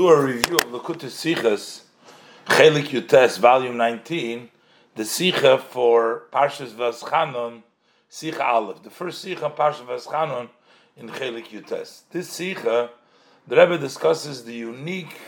[0.00, 1.82] do a review of Lakutis Sichas,
[2.46, 4.48] Chelik Yutes, volume 19,
[4.94, 7.62] the Sicha for Parshas Vaschanon,
[8.10, 10.48] Sicha Aleph, the first Sicha on Parshas Vaschanon
[10.96, 12.04] in Chelik Yutes.
[12.10, 12.88] This Sicha,
[13.46, 15.18] the Rebbe discusses the unique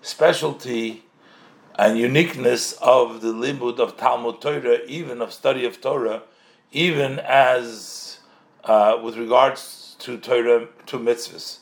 [0.00, 1.04] specialty
[1.78, 6.22] and uniqueness of the limud of Talmud Torah, even of study of Torah,
[6.70, 8.20] even as
[8.64, 11.58] uh, with regards to Torah, to mitzvahs.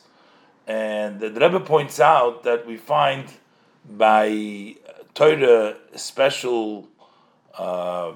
[0.67, 3.25] And the Rebbe points out that we find
[3.89, 4.75] by
[5.13, 6.87] Torah special
[7.57, 8.13] uh,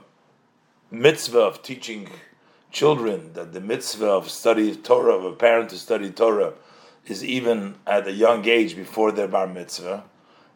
[0.92, 2.10] mitzvah of teaching
[2.72, 6.54] children that the mitzvah of study of Torah, of a parent to study Torah,
[7.08, 10.04] is even at a young age before their bar mitzvah,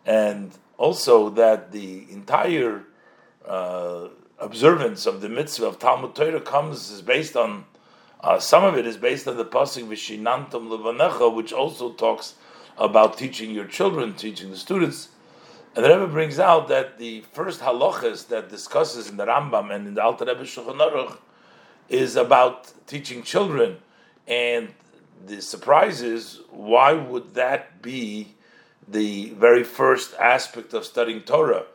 [0.06, 2.84] and also that the entire
[3.48, 7.66] uh, observance of the mitzvah of Talmud Torah comes is based on
[8.22, 12.36] uh, some of it is based on the pasuk Vishinantam Levanecha, which also talks
[12.78, 15.10] about teaching your children, teaching the students.
[15.76, 19.88] And the Rebbe brings out that the first halachas that discusses in the Rambam and
[19.88, 21.18] in the Alter Rebbe Shulchan Aruch
[21.88, 23.78] is about teaching children.
[24.28, 24.74] And
[25.26, 28.36] the surprise is, why would that be
[28.88, 31.66] the very first aspect of studying Torah?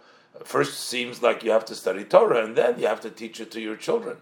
[0.45, 3.51] First, seems like you have to study Torah, and then you have to teach it
[3.53, 4.17] to your children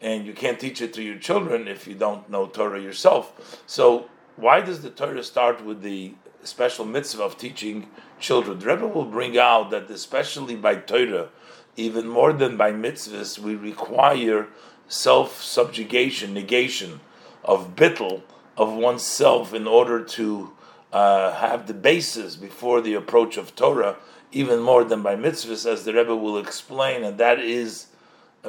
[0.00, 3.60] and you can't teach it to your children if you don't know Torah yourself.
[3.66, 7.88] So why does the Torah start with the special mitzvah of teaching
[8.20, 8.58] children?
[8.58, 11.28] The Rebbe will bring out that especially by Torah,
[11.76, 14.48] even more than by mitzvahs, we require
[14.88, 17.00] self-subjugation, negation
[17.44, 18.22] of bittel
[18.56, 20.52] of oneself in order to
[20.92, 23.96] uh, have the basis before the approach of Torah,
[24.32, 27.88] even more than by mitzvahs, as the Rebbe will explain, and that is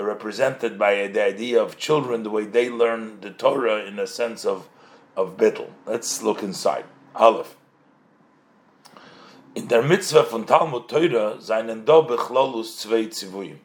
[0.04, 4.46] represented by the idea of children, the way they learn the Torah in a sense
[4.46, 4.70] of
[5.16, 5.70] of bittel.
[5.86, 6.86] Let's look inside.
[7.16, 7.56] Aleph.
[9.56, 13.58] In der Mitzvah von Talmud Torah seinen do bechlolus zwei zivuyim.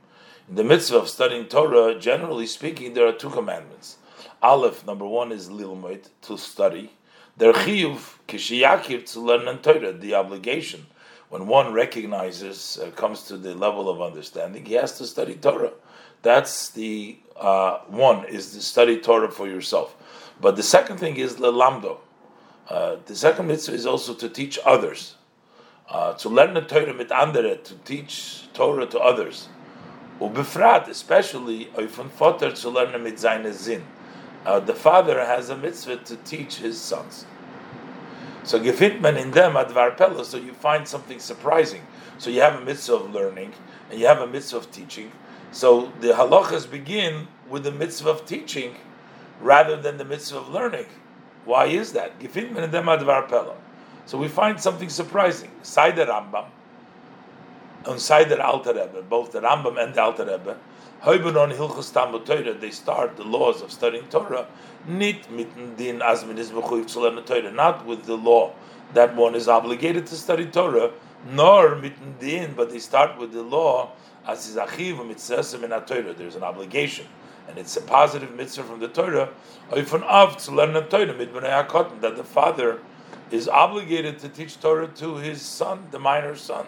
[0.48, 3.98] In the mitzvah of studying Torah, generally speaking, there are two commandments.
[4.42, 6.92] Aleph, number one, is lilmoid, to study.
[7.38, 10.86] Der chiyuv, kishiyakir, to learn Torah, the obligation.
[11.28, 15.72] When one recognizes, uh, comes to the level of understanding, he has to study Torah.
[16.22, 19.96] That's the uh, one is to study Torah for yourself.
[20.40, 21.98] But the second thing is lelamdo.
[22.68, 25.16] Uh, the second mitzvah is also to teach others,
[25.88, 29.48] uh, to learn the Torah mit andere, to teach Torah to others.
[30.20, 33.84] Ubefrat, especially oifun foter to learn mit seine zin.
[34.46, 37.26] Uh, the father has a mitzvah to teach his sons.
[38.44, 41.82] So gefindt man in them advar pella, so you find something surprising.
[42.18, 43.52] So you have a mitzvah of learning,
[43.90, 45.12] and you have a mitzvah of teaching,
[45.52, 48.74] so the halachas begin with the mitzvah of teaching
[49.40, 50.86] rather than the mitzvah of learning.
[51.44, 52.12] Why is that?
[54.06, 55.50] So we find something surprising.
[55.62, 56.46] Side Rambam,
[57.86, 60.56] on side Alter Rebbe, both the Rambam and the Alter Rebbe,
[61.04, 64.46] Torah, they start the laws of studying Torah,
[64.86, 68.52] nit mitten din azmin is Torah, not with the law
[68.94, 70.92] that one is obligated to study Torah,
[71.28, 73.90] nor mitten din, but they start with the law
[74.26, 74.54] as
[75.86, 76.12] Torah.
[76.14, 77.06] There's an obligation,
[77.48, 79.30] and it's a positive mitzvah from the Torah.
[79.70, 82.80] Of to learn the Torah that the father
[83.30, 86.66] is obligated to teach Torah to his son, the minor son.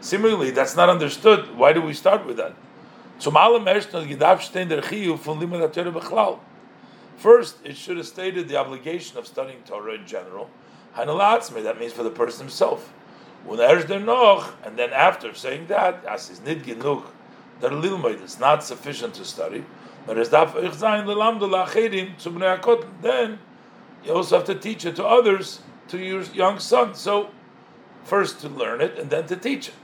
[0.00, 1.56] Similarly, that's not understood.
[1.56, 2.54] Why do we start with that?
[7.18, 10.48] First, it should have stated the obligation of studying Torah in general.
[10.96, 12.92] That means for the person himself.
[13.48, 17.04] And then after saying that, as is nid genug,
[17.60, 19.64] that lilmoid is not sufficient to study.
[20.06, 20.54] But as daf
[23.02, 23.38] then
[24.04, 26.94] you also have to teach it to others, to your young son.
[26.94, 27.30] So
[28.04, 29.74] first to learn it and then to teach it.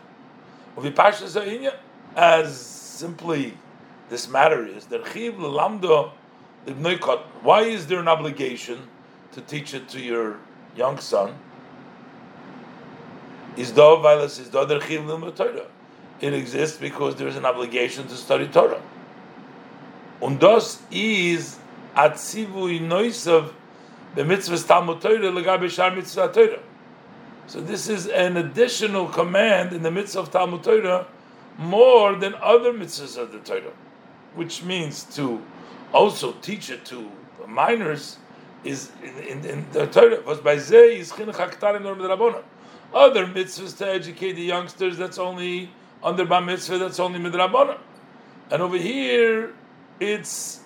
[2.17, 3.59] As simply
[4.09, 5.03] this matter is that
[7.43, 8.89] why is there an obligation
[9.33, 10.39] to teach it to your
[10.75, 11.35] young son?
[13.57, 15.67] Is is Torah.
[16.19, 18.81] It exists because there is an obligation to study Torah.
[20.21, 21.59] Und das is
[21.95, 23.53] atzivui noisav
[24.15, 26.61] the mitzvah Talmud Torah legabe shar mitzvah Torah.
[27.47, 31.07] So this is an additional command in the mitzvah of Talmud Torah
[31.59, 33.73] more than other mitzvahs of the Torah,
[34.35, 35.43] which means to
[35.93, 37.11] also teach it to
[37.47, 38.19] minors
[38.65, 40.21] is in, in, in the Torah.
[40.23, 42.43] Was by is chinuch haktarim norm derabonah.
[42.95, 45.71] Other mitzvahs to educate the youngsters, that's only
[46.03, 47.79] under Bar Mitzvah, that's only Midrabana.
[48.51, 49.53] And over here,
[49.99, 50.61] it's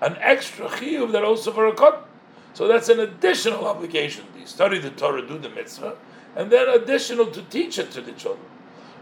[0.00, 2.08] an extra chiyuv that also for a cut.
[2.54, 4.24] So that's an additional obligation.
[4.38, 5.96] You study the Torah, do the mitzvah,
[6.34, 8.46] and then additional to teach it to the children.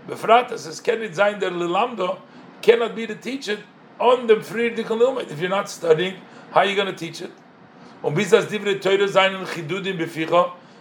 [0.07, 2.21] Befrata says, Kenit Zain der Lilamdo
[2.61, 3.61] cannot be to teach it
[3.99, 6.17] on the Friedrich If you're not studying,
[6.51, 7.31] how are you going to teach it?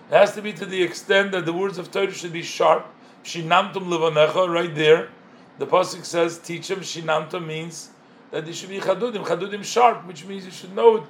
[0.09, 2.85] It has to be to the extent that the words of Torah should be sharp.
[3.23, 5.09] Shinamtum levanecha, right there.
[5.57, 7.89] The pasuk says, "Teach him." Shinamtum means
[8.29, 11.03] that they should be chadudim, chadudim sharp, which means you should know it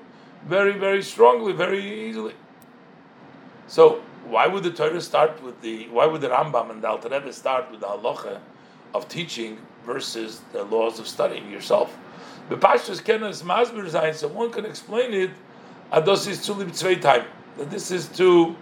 [0.45, 2.35] very, very strongly, very easily.
[3.67, 5.87] So, why would the Torah start with the?
[5.89, 8.39] Why would the Rambam and the Alter Rebbe start with the halacha
[8.93, 11.97] of teaching versus the laws of studying yourself?
[12.47, 15.31] The pashtus kenas masbir zayin, so one can explain it.
[15.91, 17.25] Ados is tzvei time.
[17.57, 18.55] That this is to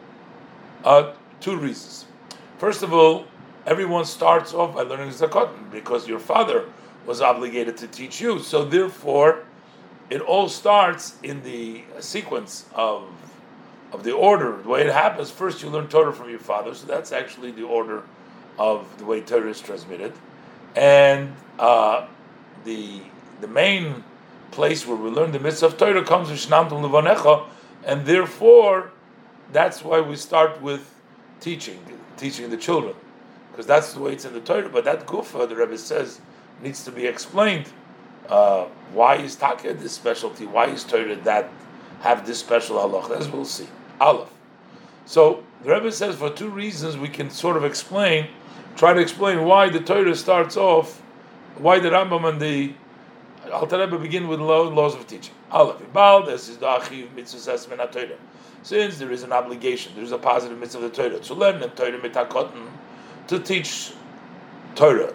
[0.83, 2.05] uh, two reasons.
[2.57, 3.25] First of all,
[3.65, 6.65] everyone starts off by learning zakot because your father
[7.05, 8.39] was obligated to teach you.
[8.39, 9.43] So therefore,
[10.09, 13.03] it all starts in the sequence of
[13.91, 15.29] of the order, the way it happens.
[15.29, 18.01] First, you learn Torah from your father, so that's actually the order
[18.57, 20.13] of the way Torah is transmitted,
[20.75, 22.07] and uh,
[22.65, 23.01] the
[23.41, 24.03] the main
[24.51, 27.45] place where we learn the mitzvah of Torah comes from Shnamtum Levanecha,
[27.85, 28.91] and therefore
[29.53, 30.93] that's why we start with
[31.39, 31.79] teaching,
[32.17, 32.95] teaching the children,
[33.51, 34.69] because that's the way it's in the Torah.
[34.69, 36.19] But that gufa, the Rebbe says,
[36.61, 37.67] needs to be explained.
[38.27, 40.45] Uh, why is Taka this specialty?
[40.45, 41.49] Why is Torah that
[42.01, 43.19] have this special halacha?
[43.19, 43.67] As we'll see.
[44.01, 44.29] Aleph.
[45.05, 48.27] So the Rebbe says for two reasons we can sort of explain,
[48.75, 51.01] try to explain why the Torah starts off,
[51.57, 52.73] why the Rambam and the
[53.51, 55.33] Alter Rebbe begin with laws of teaching.
[55.51, 55.79] Aleph.
[55.93, 58.17] Ibal, this is the Achiv Mitzvah Torah
[58.63, 61.59] since there is an obligation, there is a positive mitzvah of the Torah to learn
[61.59, 62.67] the Torah mitakotten
[63.27, 63.91] to teach
[64.75, 65.13] Torah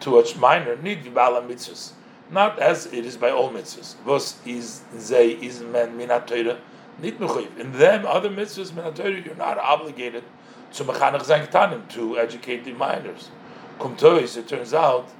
[0.00, 1.92] to a minor need v'bala mitzvahs,
[2.30, 3.96] not as it is by all mitzvahs.
[3.98, 6.58] Vos is zay is men minat Torah
[6.98, 7.58] nit mechuyev.
[7.58, 10.24] In them other mitzvahs minat Torah you're not obligated
[10.72, 13.30] to mechanech zanktanim to educate the minors.
[13.78, 15.10] Kum it turns out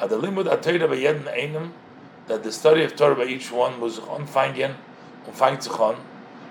[0.00, 1.74] at the limud atayra by einem
[2.26, 4.74] that the study of Torah by each one was on fangen,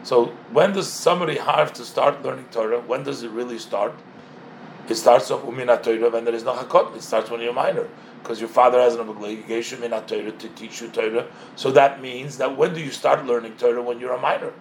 [0.03, 2.79] so when does somebody have to start learning Torah?
[2.81, 3.93] When does it really start?
[4.89, 6.95] It starts off umina Torah when there is no hakot.
[6.95, 7.89] It starts when you're a minor
[8.21, 11.27] because your father has an obligation minat Torah to teach you Torah.
[11.55, 13.81] So that means that when do you start learning Torah?
[13.81, 14.53] When you're a minor.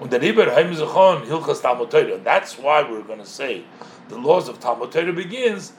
[0.00, 0.18] That's
[2.58, 3.64] why we're going to say
[4.08, 5.74] the laws of Talmud Torah begins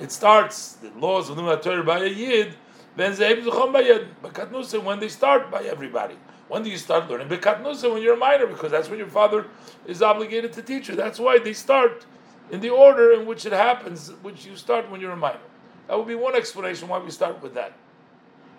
[0.00, 2.54] it starts the laws of Limud Torah by a yid
[2.98, 6.16] then when they start by everybody.
[6.48, 7.92] When do you start learning Bekatnusa?
[7.92, 9.46] When you're a minor, because that's when your father
[9.86, 10.96] is obligated to teach you.
[10.96, 12.06] That's why they start
[12.50, 15.40] in the order in which it happens, which you start when you're a minor.
[15.86, 17.74] That would be one explanation why we start with that.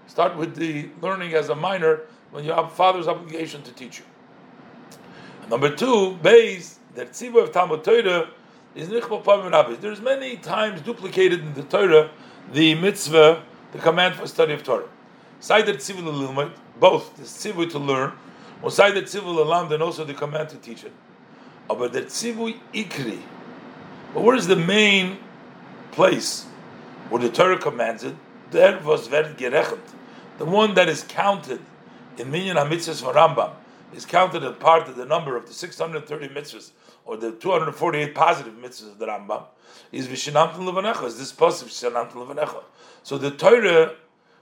[0.07, 2.01] Start with the learning as a minor
[2.31, 4.05] when your father's obligation to teach you.
[5.49, 8.29] Number two, base that tziva of Talmud Torah
[8.75, 12.11] is nichbal There's many times duplicated in the Torah
[12.51, 14.87] the mitzvah the command for study of Torah.
[15.47, 15.73] Both the
[17.23, 18.11] tzivul to learn,
[18.61, 20.91] or the tzivul alam, then also the command to teach it.
[21.69, 23.19] Ah, but the ikri,
[24.13, 25.17] but where is the main
[25.91, 26.45] place
[27.09, 28.15] where the Torah commands it?
[28.51, 29.79] There was very gerechend,
[30.39, 31.61] the one that is counted
[32.17, 33.51] in minyan hamitzvahs for Rambam
[33.93, 36.71] is counted as part of the number of the 630 mitzvahs
[37.05, 39.43] or the 248 positive mitzvahs of the Rambam
[39.91, 42.63] is Vishinamtim Levanecha, is this Vishinamtim Levanecha.
[43.03, 43.95] So the Torah,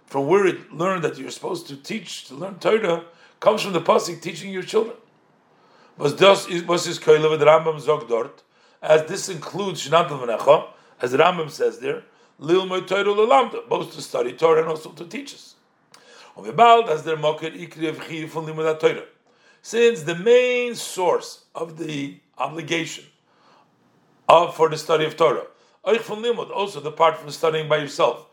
[0.05, 3.05] from where it learned that you're supposed to teach, to learn Torah,
[3.39, 4.95] comes from the pasuk teaching your children.
[5.99, 6.47] As this
[9.29, 10.09] includes Shnat
[11.01, 12.03] as the Rambam says there,
[12.39, 15.55] Torah both to study Torah and also to teach us.
[16.37, 19.03] as.
[19.63, 23.05] Since the main source of the obligation
[24.29, 25.47] of for the study of Torah,
[25.83, 28.26] also the part from studying by yourself,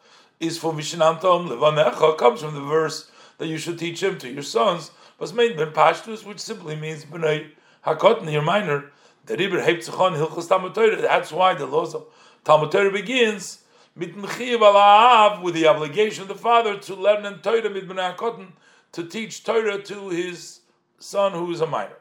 [0.47, 4.43] is for Mishnantom Levanecha comes from the verse that you should teach him to your
[4.43, 7.51] sons, was made ben Pashtus, which simply means B'nai
[7.87, 8.91] Hakotn, your minor.
[9.27, 10.75] The Riber Heiptzachon Hilchos Talmud.
[10.75, 12.05] That's why the laws of
[12.45, 13.61] Talmud Torah begins
[13.97, 18.53] mit with the obligation of the father to learn in Torah mit B'nai Hakotn
[18.93, 20.61] to teach Torah to his
[20.99, 21.97] son who is a minor.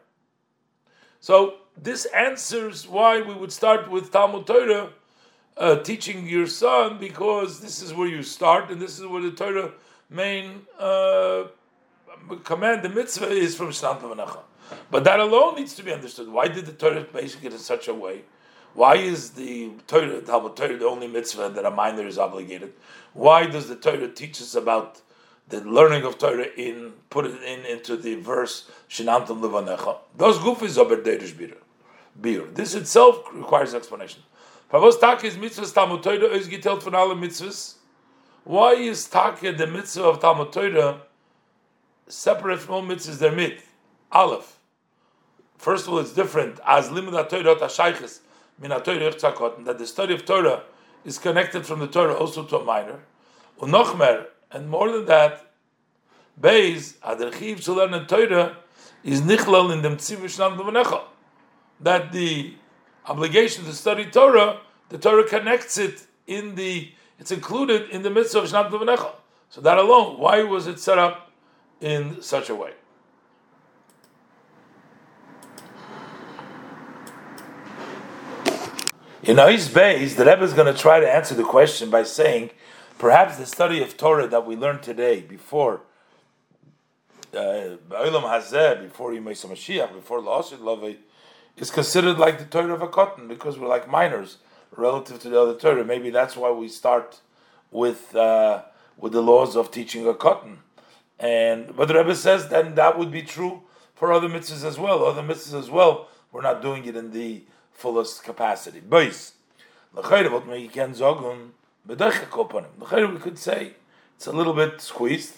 [1.20, 4.90] So this answers why we would start with Talmud Torah
[5.58, 9.32] uh, teaching your son because this is where you start and this is where the
[9.32, 9.72] Torah
[10.10, 11.46] main uh,
[12.44, 14.40] command, the mitzvah, is from Shnat Levanecha.
[14.90, 16.30] But that alone needs to be understood.
[16.30, 18.22] Why did the Torah make it in such a way?
[18.74, 22.74] Why is the Torah, Talmud Torah, the only mitzvah that a minor is obligated?
[23.14, 25.02] Why does the Torah teach us about
[25.50, 29.98] the learning of Torah in put it in into the verse Shinamtam Levanecha.
[30.18, 31.36] Those gufis are Derish
[32.20, 32.46] Bir.
[32.54, 34.24] This itself requires explanation.
[34.74, 37.76] Taka is mitzvahs Talmud Torah is mitzvahs.
[38.44, 41.02] Why is Taka the mitzvah of Talmud Torah
[42.08, 43.62] separate from all mitzvahs there mit?
[44.12, 44.58] Aleph.
[45.60, 46.60] First of all, it's different.
[46.66, 48.22] As limud Torah tashayches
[48.60, 50.64] min that the study of Torah
[51.06, 53.00] is connected from the Torah also to a minor.
[53.62, 55.52] Unochmer, and more than that,
[56.42, 58.58] Beis, Aderchiv to learn Torah
[59.04, 61.04] is nichlal in dem tzivushnam
[61.80, 62.56] That the
[63.06, 68.36] obligation to study Torah, the Torah connects it in the, it's included in the midst
[68.36, 69.12] of Shnam Devanecha.
[69.50, 71.32] So that alone, why was it set up
[71.82, 72.74] in such a way?
[79.24, 82.50] In Ois Beis, the Rebbe is going to try to answer the question by saying,
[82.98, 85.82] perhaps the study of Torah that we learned today, before
[87.34, 90.98] uh, Ba'olam Hazeh, before Yimei Mashiach, before La'asid Lavei,
[91.58, 94.38] is considered like the Torah of a cotton because we're like minors
[94.76, 95.84] relative to the other Torah.
[95.86, 97.22] Maybe that's why we start
[97.72, 98.64] with uh,
[98.98, 100.60] with the laws of teaching a cotton.
[101.20, 103.62] And but the Rebbe says then that would be true
[103.96, 105.06] for other mitzvahs as well.
[105.06, 108.80] Other mitzvahs as well, we're not doing it in the fullest capacity.
[108.80, 109.34] Boys,
[109.96, 110.18] we could
[113.38, 113.74] say
[114.16, 115.38] it's a little bit squeezed.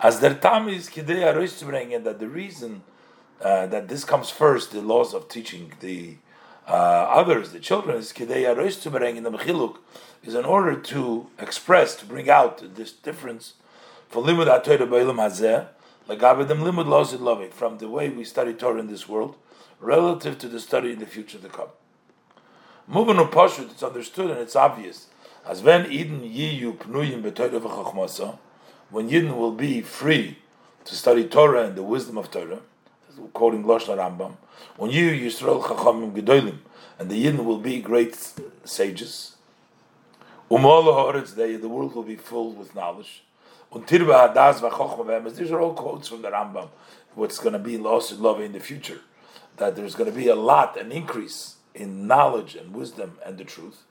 [0.00, 2.82] As der tam is kidei bring that the reason
[3.44, 6.16] uh, that this comes first, the laws of teaching the
[6.66, 9.76] uh, others, the children, is to in the mechiluk,
[10.24, 13.52] is in order to express, to bring out this difference
[14.08, 15.66] for limud atoyda ba'ilum hazeh,
[16.08, 19.36] lagabedim limud lozid loving, from the way we study Torah in this world,
[19.78, 21.68] relative to the study in the future to come.
[22.88, 25.08] Moving on Pashut, it's understood and it's obvious.
[25.46, 28.38] As when Eden yiyu pnuyim v'chachmasa,
[28.88, 30.38] when Yidden will be free
[30.86, 32.60] to study Torah and the wisdom of Torah,
[33.32, 34.36] quoting Lashon Rambam,
[34.76, 36.58] when you Yisrael Chachamim Gedolim,
[36.98, 38.16] and the Yidden will be great
[38.64, 39.36] sages,
[40.48, 43.22] the world will be filled with knowledge.
[43.74, 46.68] These are all quotes from the Rambam.
[47.14, 49.00] What's going to be lost in love in the future?
[49.56, 53.44] That there's going to be a lot, an increase in knowledge and wisdom and the
[53.44, 53.82] truth.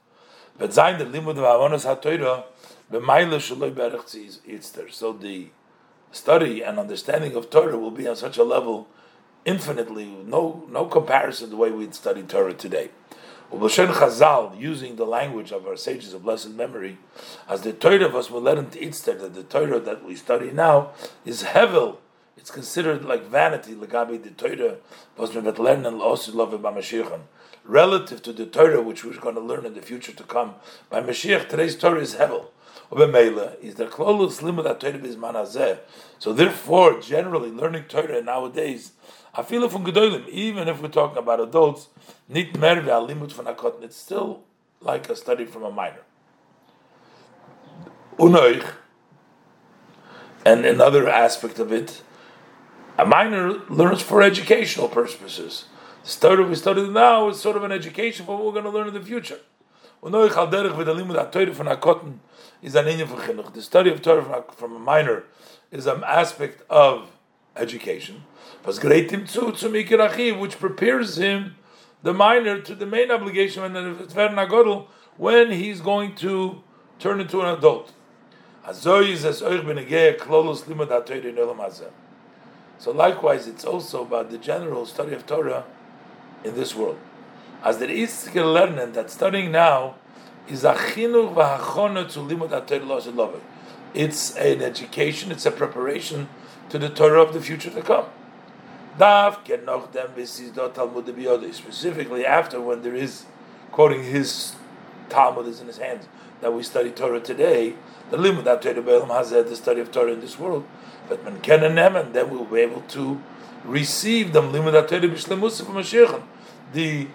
[0.56, 2.44] But zayin the limud of avonos haTorah
[2.90, 5.48] b'mayla shaloi berach So the
[6.12, 8.88] study and understanding of Torah will be on such a level
[9.44, 12.90] infinitely, no no comparison the way we study Torah today.
[13.52, 16.98] Ubashen Chazal, using the language of our sages of blessed memory,
[17.48, 20.50] as the Torah of us will let to itzter, that the Torah that we study
[20.50, 20.90] now
[21.24, 21.98] is hevel.
[22.36, 24.78] It's considered like vanity, legabi the Torah
[25.16, 27.20] was lernen b'mashiachan.
[27.64, 30.56] Relative to the Torah which we're going to learn in the future to come
[30.90, 32.48] by Mashiach, today's Torah is hevel.
[32.92, 35.78] Is the klolus limud Torah is manazeh.
[36.18, 38.92] So therefore, generally, learning Torah nowadays
[39.36, 41.88] it from Gedolim, even if we're talking about adults,
[42.28, 44.44] nit merve alimut from akotin, it's still
[44.80, 46.02] like a study from a minor.
[48.18, 48.74] Unoich,
[50.44, 52.02] and another aspect of it,
[52.96, 55.64] a minor learns for educational purposes.
[56.04, 58.70] The study we study now is sort of an education for what we're going to
[58.70, 59.40] learn in the future.
[60.04, 62.18] Unoich al derech v'dalimut ha-Torah from akotin
[62.62, 63.54] is an inyan for chinuch.
[63.54, 65.24] The study of Torah from a minor
[65.70, 67.10] is an aspect of
[67.56, 68.24] education
[68.64, 68.80] which
[70.58, 71.56] prepares him,
[72.02, 73.62] the minor, to the main obligation
[75.16, 76.62] when he's going to
[76.98, 77.94] turn into an adult.
[78.72, 79.00] So
[82.90, 85.64] likewise, it's also about the general study of Torah
[86.42, 86.98] in this world.
[87.64, 89.94] As there is learning that studying now
[90.46, 93.40] is a chinuch v'hachona to limud
[93.94, 96.28] It's an education, it's a preparation
[96.68, 98.04] to the Torah of the future to come.
[101.54, 103.24] Specifically, after when there is
[103.72, 104.56] quoting his
[105.08, 106.06] Talmud is in his hands
[106.42, 107.76] that we study Torah today,
[108.10, 110.66] the limud Torah Beilam has the study of Torah in this world.
[111.08, 111.78] But when Ken and
[112.12, 113.22] then we'll be able to
[113.64, 116.28] receive them limud Torah b'shlemusa from
[116.74, 117.06] the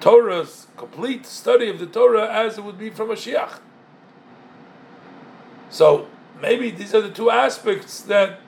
[0.00, 3.60] Torah's complete study of the Torah as it would be from Mashiach.
[5.68, 6.08] So
[6.40, 8.40] maybe these are the two aspects that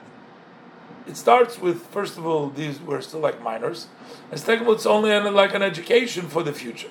[1.07, 3.87] it starts with first of all these we're still like minors,
[4.31, 6.89] and second of all it's only an, like an education for the future.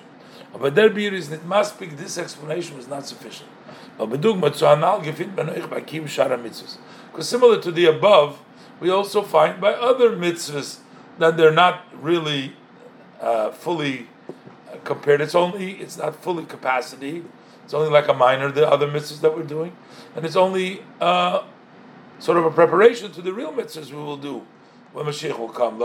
[0.57, 3.49] But there be reason it must be this explanation was not sufficient.
[3.97, 4.61] Because
[7.29, 8.39] similar to the above,
[8.79, 10.79] we also find by other mitzvahs
[11.17, 12.55] that they're not really
[13.19, 14.07] uh, fully
[14.83, 15.21] compared.
[15.21, 17.23] It's only it's not fully capacity.
[17.63, 19.75] It's only like a minor the other mitzvahs that we're doing,
[20.15, 21.43] and it's only uh,
[22.19, 24.45] sort of a preparation to the real mitzvahs we will do
[24.91, 25.81] when Mashiach will come.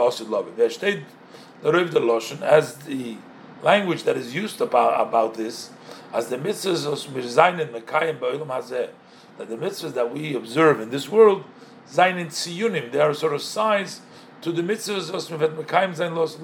[2.43, 3.17] As the
[3.62, 5.71] language that is used about about this
[6.12, 8.90] as the mitzvahs of Mirzayin Mekayim Ba'ilam Hazeh
[9.37, 11.45] that the mitzvahs that we observe in this world
[11.90, 14.00] Zayin Tziyunim they are sort of signs
[14.43, 16.37] to the mitzvahs of Mekayim Zayin Los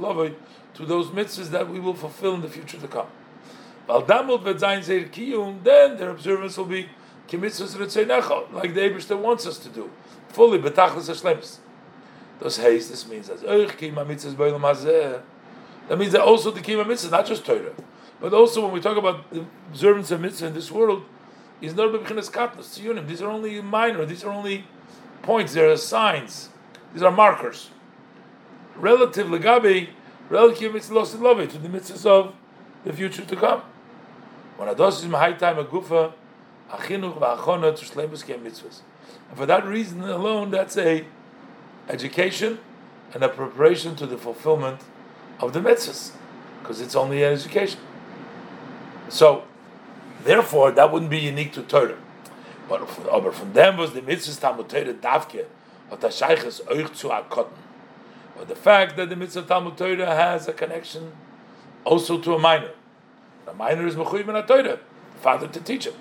[0.75, 3.09] to those mitzvahs that we will fulfill in the future to come.
[3.87, 4.07] Then
[5.97, 6.88] their observance will be
[7.31, 9.90] like the Abishter wants us to do,
[10.28, 10.59] fully.
[10.59, 12.90] Those haste.
[12.90, 13.40] This means that
[15.88, 17.73] that means that also the kima mitzvah, not just Torah,
[18.21, 21.04] but also when we talk about the observance of mitzvah in this world,
[21.61, 21.93] is not.
[23.07, 24.04] These are only minor.
[24.04, 24.66] These are only
[25.23, 25.52] points.
[25.54, 26.50] They are signs.
[26.93, 27.71] These are markers.
[28.76, 29.88] Relative legabe,
[30.35, 32.35] relative mitzvah lost love to the mitzvahs of
[32.85, 33.62] the future to come.
[34.57, 36.12] When ados is mahai time a gufa,
[36.71, 38.81] achinuch va'achona to shleimus kem mitzvahs.
[39.29, 41.05] And for that reason alone, that's a
[41.88, 42.59] education
[43.12, 44.81] and a preparation to the fulfillment
[45.38, 46.12] of the mitzvahs,
[46.61, 47.81] because it's only an education.
[49.09, 49.45] So,
[50.25, 51.99] therefore, that wouldn't be unique to Torah.
[52.69, 55.45] But from, from them was the mitzvahs Talmud Torah davke,
[55.91, 57.53] or tashayches euch zu akotten.
[58.37, 61.12] But the fact that the mitzvah Talmud Torah has a connection
[61.85, 62.71] also to a minor.
[63.47, 64.79] A minor is mechuyev in a Torah,
[65.21, 65.95] father to teach him.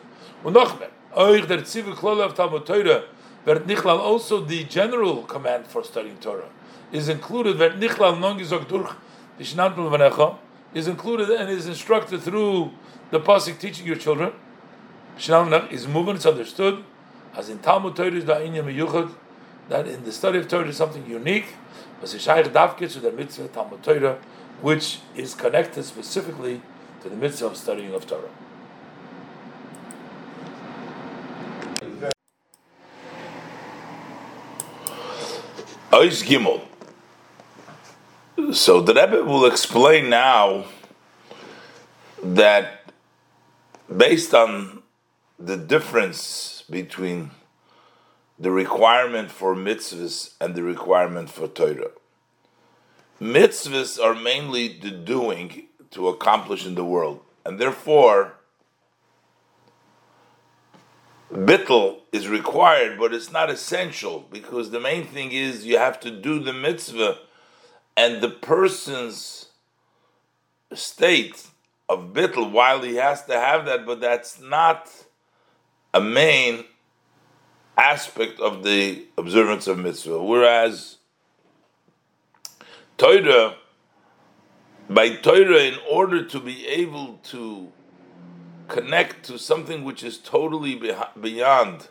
[0.43, 3.03] Und noch mehr, euch der Tzivu Klole of Talmud Torah,
[3.45, 6.49] wird nichlal also the general command for studying Torah
[6.93, 8.95] is included, wird nichlal non durch
[10.75, 12.71] is included and is instructed through
[13.09, 14.31] the pasuk teaching your children.
[15.17, 16.15] is moving.
[16.15, 16.83] It's understood
[17.35, 18.41] as in Talmud Torah is that
[19.87, 21.55] in the study of Torah is something unique.
[22.05, 24.17] To the mitzvah Talmud Torah,
[24.61, 26.61] which is connected specifically
[27.01, 28.29] to the mitzvah of studying of Torah.
[35.91, 36.61] Ois Gimel.
[38.53, 40.65] So the Rebbe will explain now
[42.23, 42.91] that
[43.95, 44.81] based on
[45.39, 47.31] the difference between
[48.39, 51.91] the requirement for mitzvahs and the requirement for Torah.
[53.21, 58.33] Mitzvahs are mainly the doing to accomplish in the world, and therefore
[61.31, 66.11] bittel is required, but it's not essential because the main thing is you have to
[66.11, 67.17] do the mitzvah
[67.95, 69.47] and the person's
[70.73, 71.47] state
[71.87, 74.89] of bittel while he has to have that, but that's not
[75.93, 76.65] a main
[77.77, 80.21] aspect of the observance of mitzvah.
[80.23, 80.97] Whereas
[82.97, 83.55] Torah,
[84.89, 87.71] by Torah, in order to be able to
[88.67, 90.79] connect to something which is totally
[91.19, 91.87] beyond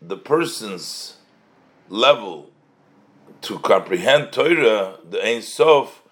[0.00, 1.16] the person's
[1.88, 2.50] level
[3.42, 6.02] to comprehend Torah, the Ein Sof,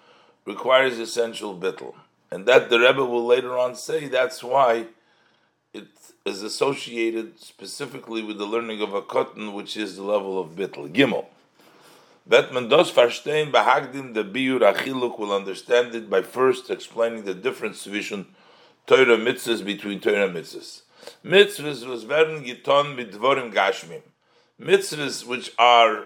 [0.45, 1.93] requires essential bittul.
[2.31, 4.87] And that the Rebbe will later on say that's why
[6.25, 10.91] is associated specifically with the learning of a cotton, which is the level of bittel.
[10.93, 11.25] Gimel.
[12.29, 17.83] Vetman dos verstehen behagdim the biur achiluk will understand it by first explaining the difference
[17.85, 18.25] between
[18.87, 20.83] Torah mitzvahs between Torah mitzvahs.
[21.25, 22.63] Mitzvahs was giton
[23.11, 24.03] dvorim gashmim.
[24.61, 26.05] Mitzvahs which are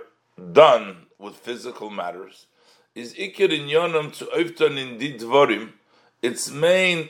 [0.52, 2.48] done with physical matters
[2.96, 5.74] is ikir in yonam to oifton in didvorim.
[6.24, 7.10] Its main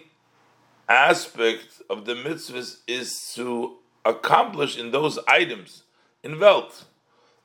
[0.89, 5.83] aspect of the mitzvahs is to accomplish in those items
[6.23, 6.85] in wealth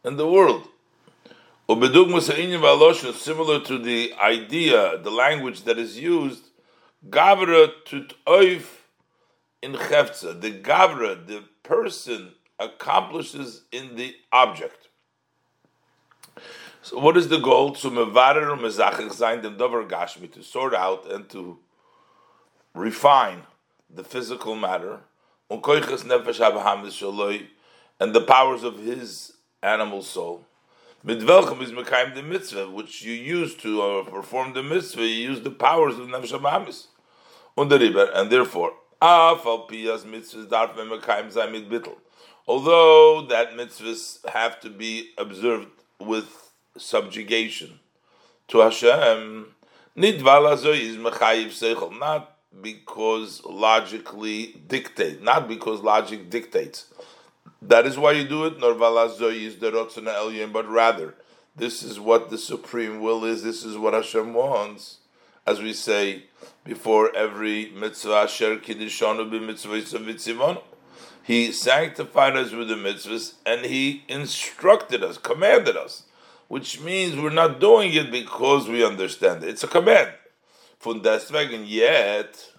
[0.04, 0.68] in the world.
[1.68, 6.44] Similar to the idea, the language that is used,
[7.08, 8.64] gavra tut oif
[9.62, 10.38] in chefza.
[10.40, 14.88] The gavra, the person, accomplishes in the object.
[16.82, 17.72] So, what is the goal?
[17.76, 21.58] To mevarer mezachich zayin dover gashmi to sort out and to
[22.74, 23.44] refine
[23.88, 25.00] the physical matter,
[25.50, 25.62] and
[28.14, 29.32] the powers of his
[29.62, 30.46] animal soul.
[31.04, 35.40] Mit is mekayim the mitzvah, which you use to uh, perform the mitzvah, you use
[35.40, 36.86] the powers of nefesh habahamis.
[37.56, 38.74] And therefore.
[42.46, 45.66] Although that mitzvahs have to be observed
[45.98, 47.80] with subjugation
[48.48, 49.54] to Hashem,
[49.96, 56.86] not because logically dictate, not because logic dictates.
[57.62, 58.58] That is why you do it.
[58.58, 61.14] Nor valazoy is the rotzana elyon, but rather
[61.54, 63.42] this is what the supreme will is.
[63.42, 64.98] This is what Hashem wants,
[65.46, 66.24] as we say
[66.64, 68.14] before every mitzvah.
[68.14, 68.58] Asher
[71.22, 76.04] He sanctified us with the mitzvahs and He instructed us, commanded us,
[76.48, 79.50] which means we're not doing it because we understand it.
[79.50, 80.12] It's a command.
[80.82, 82.50] Von deswegen yet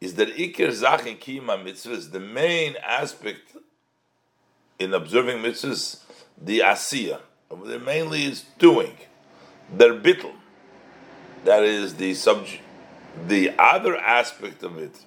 [0.00, 3.56] is that Iker Zachin Kima mitzvahs, the main aspect
[4.78, 6.02] in observing mitzvahs,
[6.40, 7.20] the Asiya.
[7.84, 8.96] Mainly is doing.
[9.76, 10.32] Der Bittel.
[11.44, 12.62] That is the subject.
[13.26, 15.04] The other aspect of it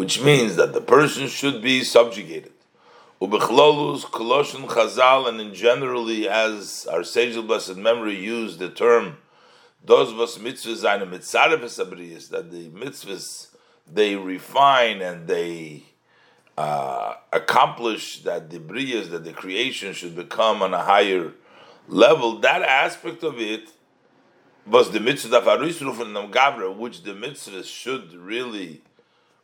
[0.00, 2.54] which means that the person should be subjugated.
[3.20, 9.18] Ubechlolus, Koloshin, Chazal, and in generally, as our sage of blessed memory used the term,
[9.84, 13.48] those was mitzvahs eine mitzarefes that the mitzvahs
[13.92, 15.82] they refine and they
[16.56, 21.32] uh, accomplish that the briyas, that the creation should become on a higher
[21.88, 22.38] level.
[22.38, 23.70] That aspect of it
[24.66, 28.82] was the mitzvah of Arisruf and Gavra, which the mitzvahs should really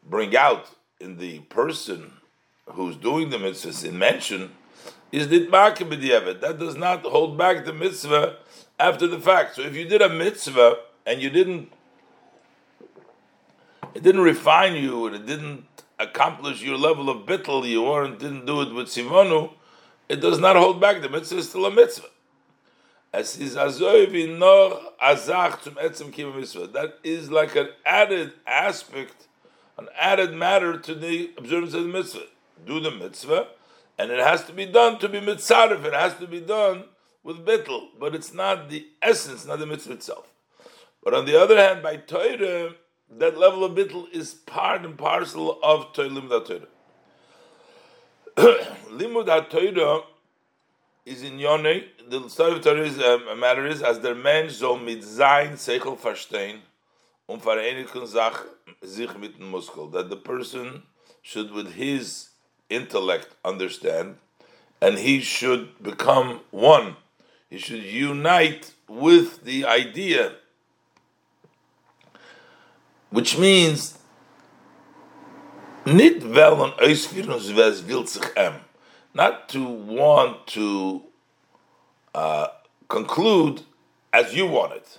[0.04, 0.68] bring out
[1.00, 2.12] in the person
[2.70, 4.52] who's doing the mitzvah in mention
[5.12, 6.40] is b'diavad.
[6.40, 8.36] That does not hold back the mitzvah
[8.78, 9.56] after the fact.
[9.56, 11.72] So if you did a mitzvah and you didn't,
[13.94, 15.66] it didn't refine you and it didn't
[15.98, 19.52] accomplish your level of bittel, you weren't didn't do it with simonu,
[20.08, 21.00] it does not hold back.
[21.02, 22.08] The mitzvah is still a mitzvah.
[23.12, 23.92] As is azach
[25.62, 26.66] zum etzem mitzvah.
[26.68, 29.26] That is like an added aspect
[29.78, 32.26] an added matter to the observance of the mitzvah.
[32.66, 33.48] Do the mitzvah,
[33.98, 35.84] and it has to be done to be mitzaref.
[35.84, 36.84] It has to be done
[37.26, 40.30] with bittel, but it's not the essence, not the mitzvah itself.
[41.02, 42.74] But on the other hand, by Torah,
[43.18, 46.68] that level of bittel is part and parcel of limud Torah.
[48.90, 50.02] limud Torah
[51.04, 51.86] is in Yonei.
[52.08, 55.98] The story of Torah is um, matter is as der Mensch so mit sein Seichel
[55.98, 56.60] verstehen
[57.28, 60.84] Muskel, that the person
[61.22, 62.28] should with his
[62.70, 64.18] intellect understand,
[64.80, 66.94] and he should become one.
[67.50, 70.32] He should unite with the idea,
[73.10, 73.98] which means.
[79.14, 81.02] Not to want to
[82.14, 82.48] uh,
[82.88, 83.62] conclude
[84.12, 84.98] as you want it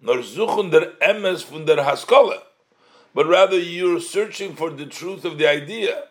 [0.00, 0.22] nor
[0.70, 2.38] der emes der haskole,
[3.14, 6.04] but rather you're searching for the truth of the idea.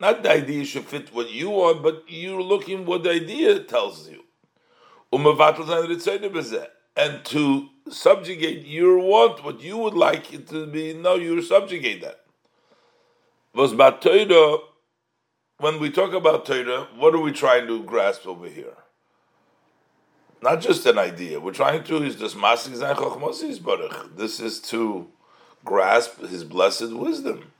[0.00, 4.08] Not the idea should fit what you want, but you're looking what the idea tells
[4.08, 4.23] you.
[6.96, 12.02] And to subjugate your want, what you would like it to be, no, you subjugate
[12.02, 12.20] that.
[15.58, 18.76] When we talk about Torah, what are we trying to grasp over here?
[20.44, 21.40] not just an idea.
[21.40, 24.16] We're trying to is this masik zayin baruch.
[24.16, 25.08] This is to
[25.64, 27.50] grasp His blessed wisdom.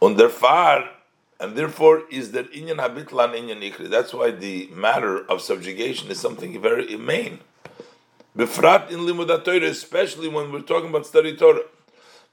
[0.00, 0.88] Und far,
[1.42, 3.90] and therefore is that inyan habitlan inyan ikri.
[3.90, 7.40] That's why the matter of subjugation is something very main.
[8.36, 11.64] Befrat in limudat Torah, especially when we're talking about study Torah.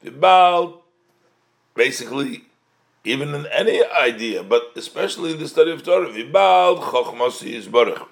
[0.05, 0.81] Vibal,
[1.73, 2.43] basically,
[3.03, 8.07] even in any idea, but especially in the study of Torah, vibal chokhmos baruch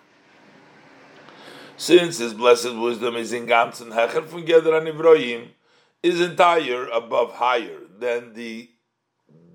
[1.78, 5.50] since his blessed wisdom is in ganzen hecher von Geder Ivroim,
[6.02, 8.72] is entire above higher than the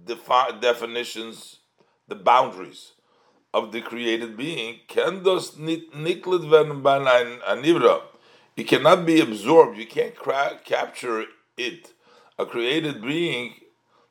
[0.05, 1.59] defi- definitions,
[2.09, 2.93] the boundaries
[3.55, 6.99] of the created being, can niklet bei
[7.47, 8.03] anivra.
[8.57, 9.79] It cannot be absorbed.
[9.79, 11.25] You can't cra- capture
[11.57, 11.93] it.
[12.39, 13.55] A created being,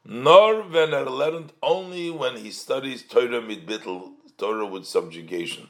[0.06, 5.70] nor when learned only when he studies Torah mit bittel, Torah with subjugation.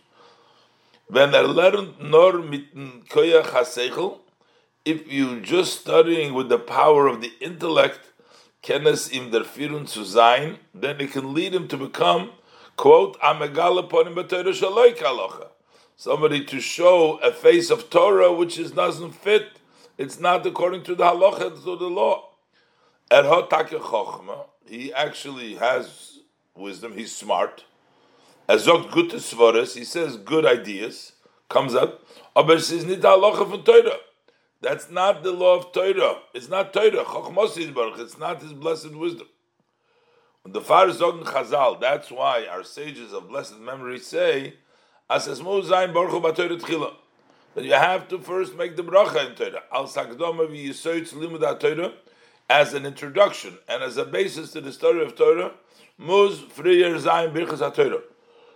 [1.08, 4.20] When lernt nor mit hasechel,
[4.86, 8.11] if you just studying with the power of the intellect,
[8.62, 12.30] kenes im der firun zu sein, then it can lead him to become,
[12.78, 15.47] quote, amegale ponim b'torah shaloi kalocha.
[15.95, 19.60] Somebody to show a face of Torah which is doesn't fit.
[19.97, 22.30] It's not according to the halacha, to the law.
[23.12, 24.45] Er chochma.
[24.65, 26.19] He actually has
[26.56, 26.93] wisdom.
[26.97, 27.65] He's smart.
[28.47, 31.13] As sagt gute he says good ideas,
[31.50, 32.04] comes up,
[32.36, 34.00] aber es ist nicht halacha von Torah.
[34.62, 36.19] That's not the law of Torah.
[36.36, 37.04] It's not Torah.
[37.04, 38.00] Baruch.
[38.00, 39.28] It's not his blessed wisdom.
[40.45, 44.56] The Far Zogen Chazal, that's why our sages of blessed memory say,
[45.10, 46.93] As es mu sein Baruch Torah tchila.
[47.56, 49.63] That you have to first make the bracha in Torah.
[49.71, 51.93] Al sakdoma vi yisoytz limud
[52.50, 55.54] as an introduction and as a basis to the story of Torah,
[55.97, 58.02] muz frier sein birchas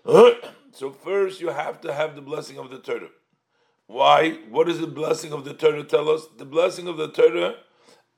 [0.71, 3.09] so first you have to have the blessing of the Torah.
[3.87, 4.39] Why?
[4.49, 6.27] What does the blessing of the Torah tell us?
[6.37, 7.55] The blessing of the Torah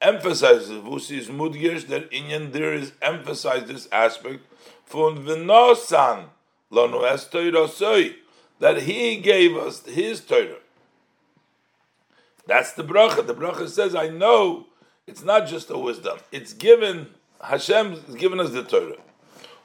[0.02, 4.46] emphasizes Vusis Mudgish that Inyan there is emphasized this aspect
[4.86, 6.26] from Vinosan
[6.72, 8.14] Lanu Es Torah
[8.60, 10.58] that he gave us his Torah.
[12.48, 13.26] That's the bracha.
[13.26, 14.68] The bracha says, I know
[15.06, 16.18] it's not just a wisdom.
[16.32, 17.08] It's given,
[17.42, 18.98] Hashem has given us the Torah.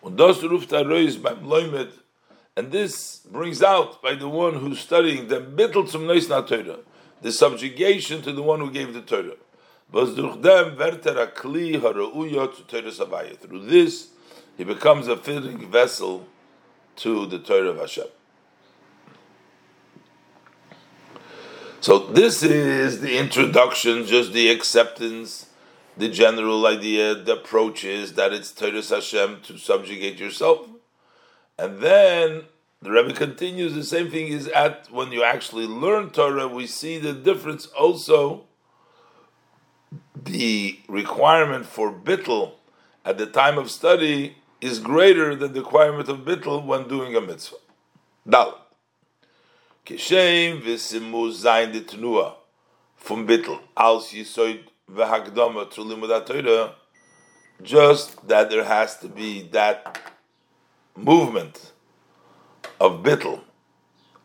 [0.03, 0.71] Und das ruft
[1.23, 1.93] beim Loimet,
[2.57, 6.81] and this brings out by the one who's studying the bittel zum Neus Torah,
[7.23, 9.37] the subjugation to the one who gave the Torah
[13.41, 14.09] Through this,
[14.57, 16.27] he becomes a fitting vessel
[16.97, 18.07] to the Torah of Hashem.
[21.81, 25.47] So this is the introduction, just the acceptance,
[25.97, 30.69] the general idea, the approach is that it's Torah Hashem to subjugate yourself.
[31.59, 32.45] And then
[32.81, 36.99] the Rebbe continues, the same thing is at when you actually learn Torah, we see
[36.99, 38.45] the difference also,
[40.15, 42.53] the requirement for bittel
[43.05, 47.21] at the time of study is greater than the requirement of bittel when doing a
[47.21, 47.57] mitzvah.
[48.27, 48.55] Dalit.
[49.85, 52.35] Kishem v'simu zayin ditnua
[52.97, 54.61] from bittel als yisoid
[54.91, 56.75] v'hakdama to limud
[57.63, 60.12] just that there has to be that
[60.97, 61.73] movement
[62.81, 63.41] of bittel,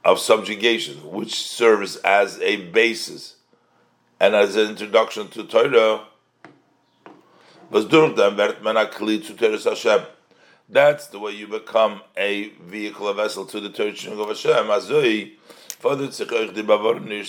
[0.03, 3.35] of subjugation, which serves as a basis
[4.19, 6.05] and as an introduction to Torah,
[7.71, 10.07] Torah.
[10.69, 14.67] That's the way you become a vehicle, a vessel to the teaching of Hashem.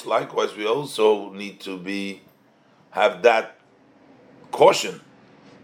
[0.07, 2.23] Likewise, we also need to be
[2.91, 3.61] have that
[4.51, 5.01] caution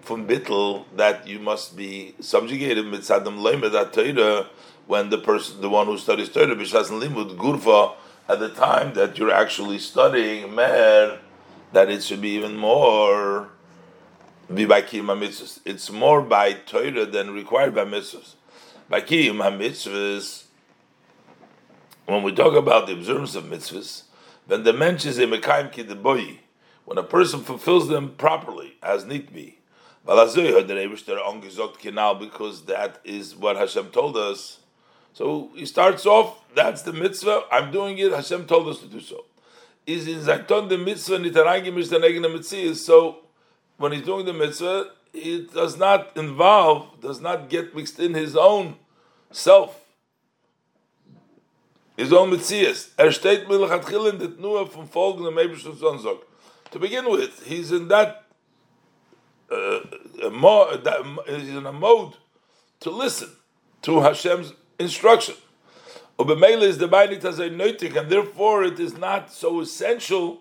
[0.05, 4.47] from bittel that you must be subjugated mitzadam leimed Torah
[4.87, 7.95] when the person, the one who studies Torah, b'shas limud gurva
[8.29, 11.19] at the time that you're actually studying mer,
[11.73, 13.49] that it should be even more
[14.49, 18.35] it's more by Torah than required by mitzvahs.
[18.89, 20.45] By kiyum mitzvahs,
[22.07, 24.03] when we talk about the observance of mitzvahs,
[24.47, 26.41] then the mentions a mekayim boy,
[26.85, 29.59] when a person fulfills them properly, as need be.
[30.07, 30.35] Because
[32.67, 34.59] that is what Hashem told us.
[35.15, 39.01] So he starts off, that's the mitzvah, I'm doing it, Hashem told us to do
[39.01, 39.25] so.
[39.87, 41.19] Is in Zaiton the mitzvah,
[42.75, 43.19] so
[43.77, 48.35] when he's doing the mitzvah, it does not involve, does not get mixed in his
[48.35, 48.77] own
[49.31, 49.85] self,
[51.97, 52.91] his own mitzias.
[52.99, 53.13] Er.
[56.71, 58.24] To begin with, he's in that,
[59.51, 62.15] uh, mo- that, he's in a mode
[62.81, 63.31] to listen
[63.83, 65.35] to Hashem's instruction.
[66.19, 66.89] Ubemele is the
[67.25, 70.41] as a nötig, and therefore it is not so essential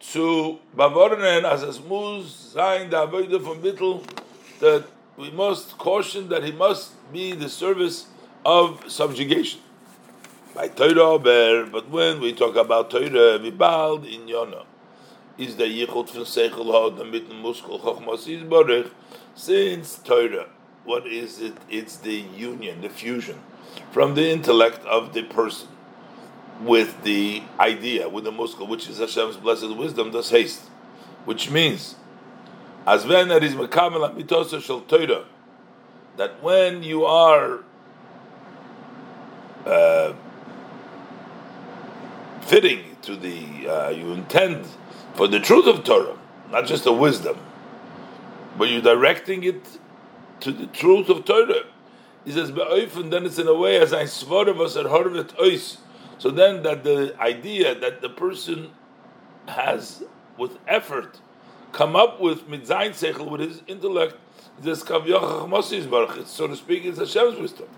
[0.00, 3.60] to Bavornen as a smooth sign from
[4.60, 4.84] that
[5.16, 8.06] we must caution that he must be the service
[8.44, 9.60] of subjugation.
[10.54, 11.18] By Torah
[11.66, 14.64] but when we talk about Torah, bald in Yona
[15.38, 18.90] is the yichud from Seichel Hod and Mitten Muskel Chochmas Yisborech
[19.34, 20.48] since Torah.
[20.84, 21.54] What is it?
[21.68, 23.38] It's the union, the fusion
[23.90, 25.68] from the intellect of the person
[26.60, 30.62] with the idea, with the muscle, which is Hashem's blessed wisdom, does haste.
[31.24, 31.96] Which means,
[32.86, 33.10] as is
[33.54, 35.24] mekamel mitosa shel Torah,
[36.16, 37.60] that when you are
[39.64, 40.12] uh,
[42.42, 44.66] fitting to the, uh, you intend
[45.14, 46.18] for the truth of Torah,
[46.50, 47.38] not just the wisdom,
[48.58, 49.62] but you're directing it
[50.40, 51.64] to the truth of Torah.
[52.24, 55.78] He says, and then it's in a way as I swore us at Horvet Ois
[56.20, 58.72] so then that the idea that the person
[59.48, 60.04] has
[60.36, 61.18] with effort
[61.72, 64.16] come up with mitzayin seichel with his intellect,
[64.60, 65.00] this so
[66.46, 67.68] to speak, is Hashem's wisdom.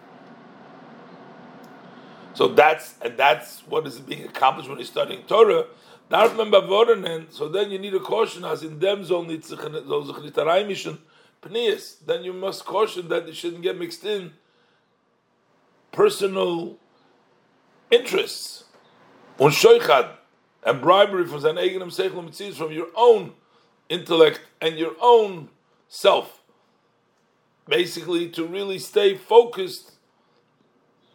[2.34, 5.66] So that's and that's what is being accomplished when he's studying Torah.
[6.10, 9.42] So then you need a caution as in them only
[12.06, 14.32] then you must caution that it shouldn't get mixed in
[15.90, 16.76] personal
[17.90, 18.64] interests.
[19.38, 20.10] Und shoichad,
[20.64, 23.32] and bribery from sein eigenem seichel mitzvahs, from your own
[23.88, 25.48] intellect and your own
[25.88, 26.42] self.
[27.66, 29.92] Basically, to really stay focused,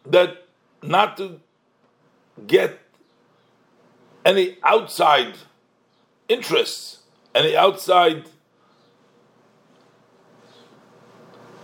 [0.06, 0.46] that
[0.82, 1.40] not to
[2.46, 2.78] get
[4.28, 5.34] any outside
[6.28, 6.98] interests,
[7.34, 8.24] any outside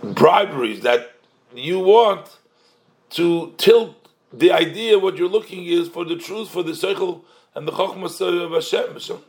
[0.01, 1.11] briberies that
[1.53, 2.39] you want
[3.11, 7.21] to tilt the idea, what you're looking is for the truth, for the seichel
[7.53, 9.19] and the chokhmah of Hashem.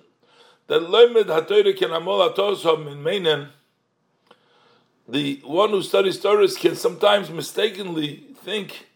[0.68, 2.27] that HaTorah can amol
[5.09, 8.87] the one who studies Torah can sometimes mistakenly think,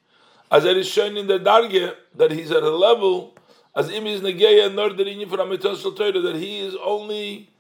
[0.51, 3.37] as it is shown in the Darge, that he's at a level
[3.75, 7.51] as im is negeya nor der inyan from amitos Torah, that he is only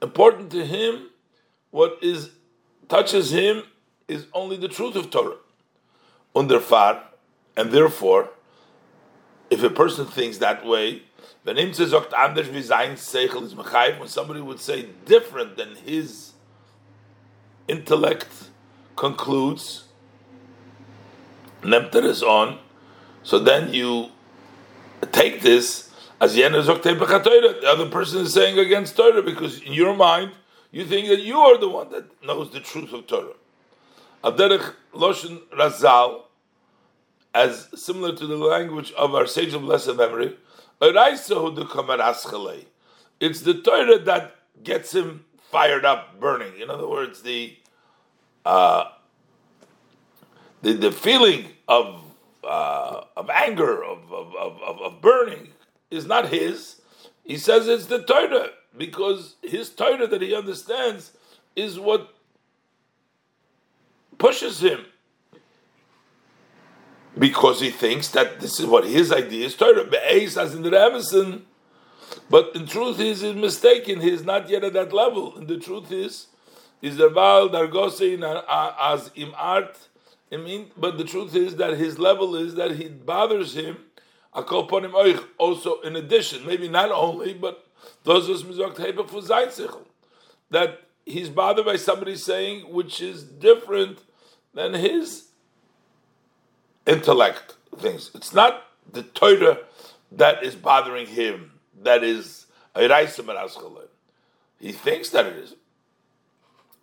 [0.00, 1.08] important to him,
[1.70, 2.30] what is
[2.88, 3.62] touches him
[4.08, 5.36] is only the truth of Torah.
[6.34, 7.04] Under far,
[7.56, 8.30] and therefore,
[9.50, 11.02] if a person thinks that way,
[11.42, 11.56] when
[14.06, 16.32] somebody would say different than his
[17.66, 18.28] intellect
[18.96, 19.84] concludes,
[21.62, 22.58] Nemter is on,
[23.22, 24.10] so then you
[25.12, 30.32] take this as the other person is saying against Torah because in your mind
[30.70, 33.34] you think that you are the one that knows the truth of Torah.
[34.22, 36.22] Loshen Razal,
[37.34, 40.36] as similar to the language of our sage of blessed memory,
[43.20, 46.60] it's the Torah that gets him fired up, burning.
[46.60, 47.56] In other words, the
[48.44, 48.84] uh,
[50.62, 52.02] the, the feeling of
[52.44, 55.48] uh, of anger, of, of, of, of burning,
[55.90, 56.80] is not his.
[57.24, 61.12] He says it's the Torah because his Torah that he understands
[61.56, 62.14] is what
[64.18, 64.84] pushes him
[67.18, 69.86] because he thinks that this is what his idea is Torah.
[69.92, 71.46] as in the Emerson,
[72.28, 74.00] but in truth he is mistaken.
[74.00, 75.36] He is not yet at that level.
[75.36, 76.28] And the truth is,
[76.80, 78.22] is the Baal Dargosein
[78.80, 79.76] as im art.
[80.32, 83.78] I mean, but the truth is that his level is that he bothers him.
[84.32, 87.66] Also, in addition, maybe not only, but
[88.04, 89.86] those musakhsaichl,
[90.50, 93.98] that he's bothered by somebody saying which is different
[94.54, 95.30] than his
[96.86, 98.10] intellect things.
[98.14, 99.58] It's not the Torah
[100.12, 101.52] that is bothering him.
[101.82, 102.46] That is
[104.58, 105.56] he thinks that it is.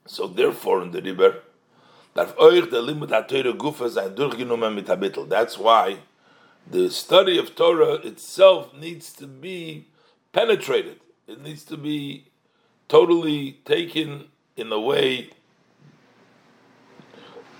[0.06, 1.44] So therefore, in the river,
[2.18, 2.34] that's
[5.58, 5.98] why
[6.70, 9.86] the study of Torah itself needs to be
[10.34, 11.00] penetrated.
[11.28, 12.26] It needs to be
[12.88, 15.30] totally taken in the way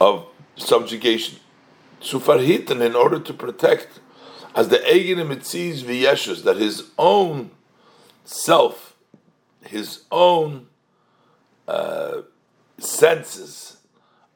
[0.02, 1.40] of subjugation.
[2.02, 4.00] Sufarhitan, in order to protect,
[4.56, 7.52] as the Egenim it sees V'yeshus, that his own
[8.26, 8.96] self,
[9.62, 10.66] his own
[11.68, 12.22] uh,
[12.80, 13.77] senses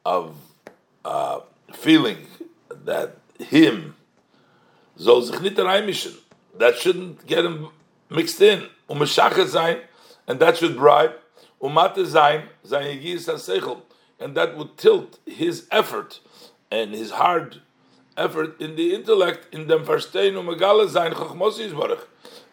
[0.04, 0.36] of
[1.04, 1.40] uh,
[1.72, 2.26] feeling
[2.84, 3.96] that him,
[4.96, 7.68] that shouldn't get him
[8.10, 9.00] mixed in, and
[10.40, 11.12] that should bribe,
[14.20, 16.20] and that would tilt his effort
[16.70, 17.60] and his hard
[18.16, 21.14] effort in the intellect in dem verstehen megale sein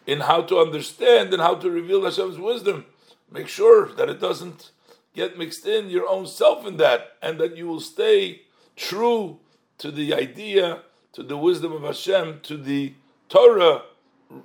[0.06, 2.86] in how to understand and how to reveal Hashem's wisdom.
[3.30, 4.72] Make sure that it doesn't
[5.14, 8.42] get mixed in your own self in that, and that you will stay
[8.76, 9.38] true
[9.78, 12.94] to the idea, to the wisdom of Hashem, to the
[13.28, 13.82] Torah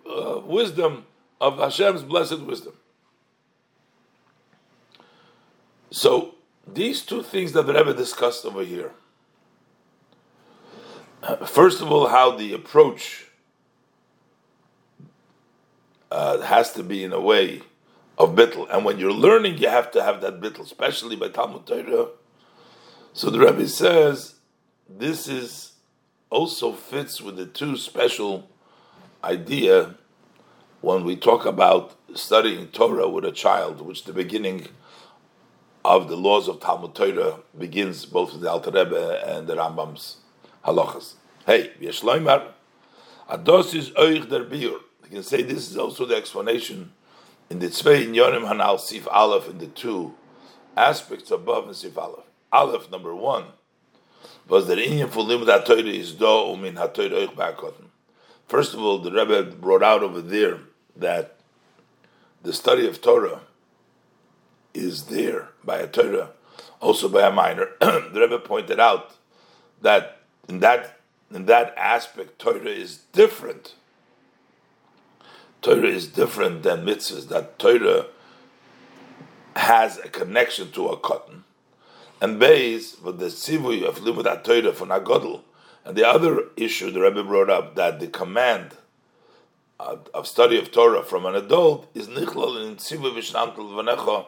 [0.10, 1.06] uh, wisdom
[1.40, 2.74] of Hashem's blessed wisdom.
[5.92, 6.36] So
[6.68, 8.92] these two things that the Rebbe discussed over here.
[11.46, 13.26] First of all, how the approach
[16.12, 17.62] uh, has to be in a way
[18.18, 21.66] of bittel, and when you're learning, you have to have that bittel, especially by Talmud
[21.66, 22.08] Torah.
[23.14, 24.36] So the Rebbe says
[24.90, 25.74] this is
[26.30, 28.50] also fits with the two special
[29.24, 29.96] idea
[30.82, 34.68] when we talk about studying Torah with a child, which the beginning
[35.84, 40.18] of the laws of Talmud Torah begins both with the Alter Rebbe and the Rambam's
[40.66, 41.14] halachas.
[41.46, 42.52] Hey, Yeshloimar,
[43.30, 44.80] Ados is Oich der Biur.
[45.04, 46.92] You can say this is also the explanation
[47.50, 50.14] in the Tzvei Yonim Hanal Sif Aleph in the two
[50.76, 52.26] aspects above in Sif Aleph.
[52.52, 53.46] Aleph number one
[54.48, 57.86] was the Inyan for Limud Torah is Do Umin HaTorah Oich Ba'akotim.
[58.48, 60.60] First of all, the Rebbe brought out over there
[60.96, 61.38] that
[62.44, 63.42] the study of Torah
[64.74, 66.32] is there by a Torah,
[66.80, 67.70] also by a minor.
[67.80, 69.16] the Rebbe pointed out
[69.82, 71.00] that in that
[71.32, 73.74] in that aspect, Torah is different.
[75.66, 77.28] Torah is different than mitzvahs.
[77.30, 78.06] That Torah
[79.56, 81.44] has a connection to a cotton,
[82.22, 85.42] and base with the sivui of limud Torah for nagodl,
[85.84, 88.76] and the other issue the Rebbe brought up that the command
[89.80, 94.28] of study of Torah from an adult is nichlal in tzivu v'shnamtel v'necha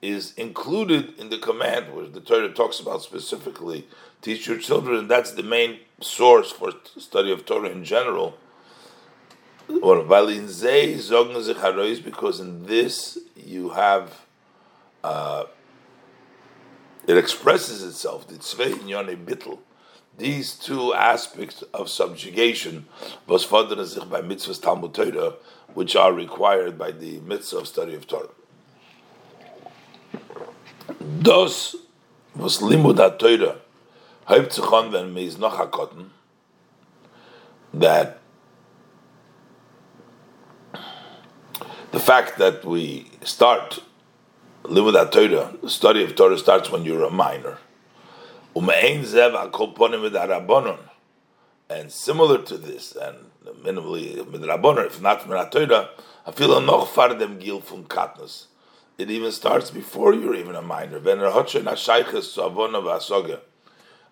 [0.00, 3.86] is included in the command, which the Torah talks about specifically.
[4.22, 8.38] Teach your children, that's the main source for study of Torah in general.
[9.82, 9.98] Or
[10.30, 14.26] in Zeh sagen because in this you have,
[15.04, 15.44] uh,
[17.06, 19.58] it expresses itself, the Tzvei Bittel,
[20.16, 22.86] these two aspects of subjugation,
[23.26, 25.34] was sich by mitzvahs Talmud Torah,
[25.74, 28.28] which are required by the mitzvah of study of Torah.
[31.22, 31.76] Das,
[32.34, 33.58] was Limud HaTorah,
[34.28, 36.10] Hauptzuchon, wenn mir noch hakotten,
[37.72, 38.18] that
[41.90, 43.80] the fact that we start
[44.64, 47.56] Limud HaTorah, the study of Torah starts when you're a minor.
[51.70, 53.16] And similar to this, and
[53.62, 55.88] minimally midrabanon, if not from Torah,
[56.26, 58.46] I feel noch fardem gil from katnus.
[58.98, 60.98] It even starts before you're even a minor.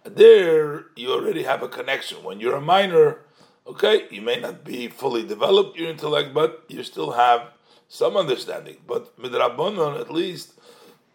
[0.05, 2.23] There, you already have a connection.
[2.25, 3.19] When you're a minor,
[3.67, 7.51] okay, you may not be fully developed your intellect, but you still have
[7.89, 8.77] some understanding.
[8.87, 10.53] But midrabanon, at least,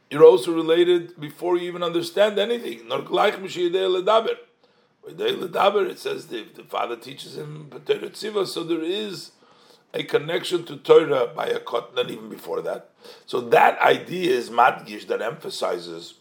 [0.10, 2.82] you're also related before you even understand anything.
[2.90, 3.10] It
[6.00, 7.72] says the, the father teaches him
[8.46, 9.32] so there is
[9.94, 12.90] a connection to Torah by a kotnan even before that.
[13.26, 16.16] So that idea is madgish that emphasizes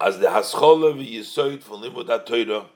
[0.00, 2.66] as the haschola v'yisoid for limud Torah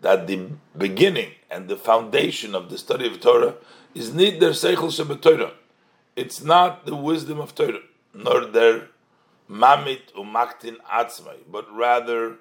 [0.00, 3.54] that the beginning and the foundation of the study of Torah
[3.96, 5.52] is nid der seichel Torah.
[6.14, 7.80] It's not the wisdom of Torah
[8.16, 8.88] nor their
[9.48, 12.36] mamit umaktin atzmai, but rather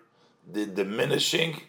[0.52, 1.62] the diminishing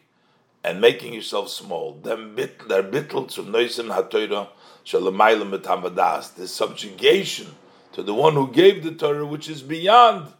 [0.64, 1.94] and making yourself small.
[1.94, 4.48] Them bit their bittel to noisim hatoira
[4.84, 6.34] shalamayim betamadas.
[6.34, 7.54] The subjugation
[7.92, 10.32] to the one who gave the Torah, which is beyond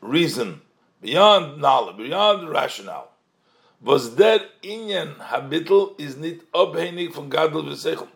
[0.00, 0.60] reason,
[1.00, 3.10] beyond knowledge, beyond rationale.
[3.84, 8.08] Was der inyan habitl is nit obheinig from gadol v'seichel.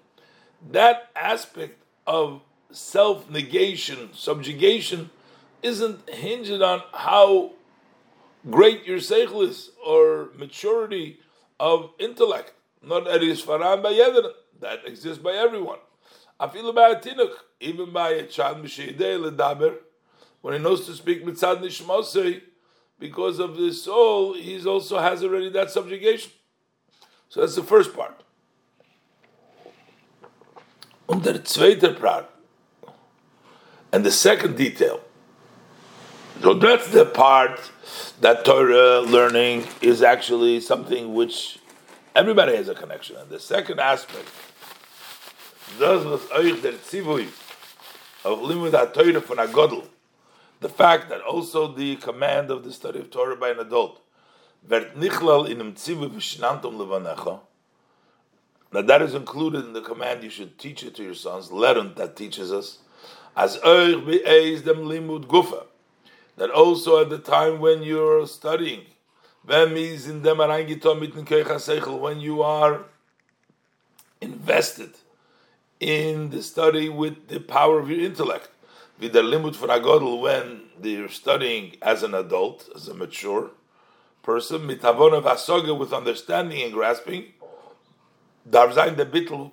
[0.72, 2.40] That aspect of
[2.72, 5.10] self negation, subjugation,
[5.62, 7.52] isn't hinged on how
[8.50, 11.20] great your seichel is or maturity
[11.60, 12.54] of intellect.
[12.82, 13.92] Not eris faran by
[14.60, 15.80] that exists by everyone.
[16.40, 19.74] I feel about tinuk, even by a child ledaber,
[20.40, 22.40] when he knows to speak mitzad nishmosei,
[22.98, 26.32] because of the soul, he also has already that subjugation.
[27.28, 28.22] So that's the first part.
[31.08, 32.30] Zweite part,
[33.92, 35.00] and the second detail,
[36.42, 37.70] so that's the part
[38.20, 41.58] that Torah learning is actually something which
[42.14, 43.16] everybody has a connection.
[43.16, 44.28] And the second aspect,
[45.78, 47.28] das was der Zivui
[48.24, 49.88] of limud Torah von Agodl,
[50.60, 54.00] the fact that also the command of the study of Torah by an adult,
[54.66, 54.94] that
[58.72, 62.52] that is included in the command you should teach it to your sons, that teaches
[62.52, 62.78] us,
[63.36, 63.62] as dem
[64.04, 65.64] limud gufa,
[66.36, 68.84] that also at the time when you're studying,
[69.44, 69.76] when
[72.20, 72.84] you are
[74.20, 74.90] invested
[75.80, 78.48] in the study with the power of your intellect,
[79.00, 83.50] with the limit for agodl when they're studying as an adult, as a mature
[84.22, 87.26] person, mitavon of with understanding and grasping,
[88.48, 89.52] darzain the bittel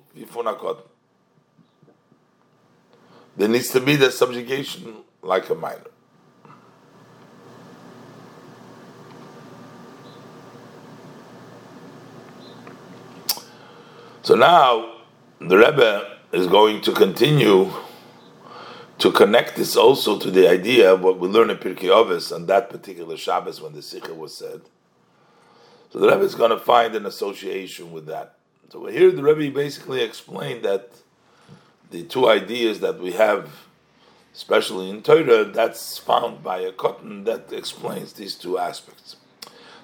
[3.36, 5.90] There needs to be the subjugation like a minor.
[14.22, 15.02] So now
[15.38, 17.70] the Rebbe is going to continue
[18.98, 22.46] to connect this also to the idea of what we learn in Pirkei Avos on
[22.46, 24.62] that particular Shabbos when the Sikha was said.
[25.90, 28.36] So the Rebbe is going to find an association with that.
[28.70, 30.90] So here the Rebbe basically explained that
[31.90, 33.50] the two ideas that we have,
[34.34, 39.16] especially in Torah, that's found by a cotton that explains these two aspects.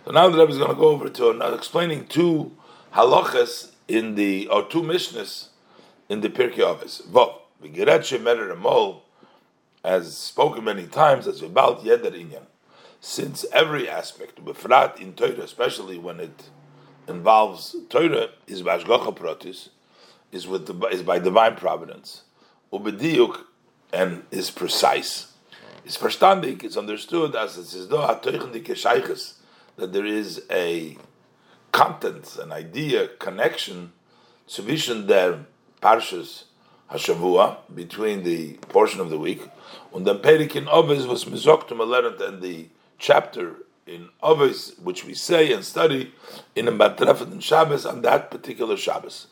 [0.05, 2.53] So now the Rebbe is going to go over to another, explaining two
[2.95, 5.49] halachas in the or two Mishnahs
[6.09, 7.03] in the Pirkei Avos.
[7.07, 7.42] Vov,
[9.85, 12.47] as spoken many times, as about yeder inyan.
[13.01, 16.51] Since every aspect, befrat in Torah, especially when it
[17.09, 19.71] involves Torah, is bashgacha pratis,
[20.31, 22.23] is with the, is by divine providence,
[22.73, 23.45] ubediyuk,
[23.93, 25.33] and is precise.
[25.85, 30.97] Is verstandig, it's understood as it says, that there is a
[31.73, 33.93] content, an idea, connection,
[34.47, 35.47] zwischen there,
[35.81, 36.45] Parshas
[36.93, 39.43] Hashavua, between the portion of the week,
[39.95, 42.69] and then Perik in Ovis was Mizoktum Alerant, and the
[42.99, 46.13] chapter in Ovis, which we say and study
[46.55, 49.27] in a Batrefet and Shabbos on that particular Shabbos.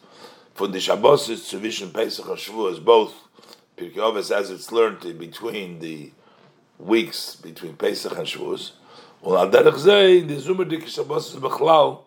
[0.54, 3.14] for the Shabbos is Tzuvishin Pesach and Shavuos, both
[3.78, 6.12] Pirkei Avos as it's learned between the
[6.78, 8.72] weeks between Pesach and Shavuos.
[9.22, 12.02] Well, al derech zeh, the Zumer dik Shabbos is Bechlal,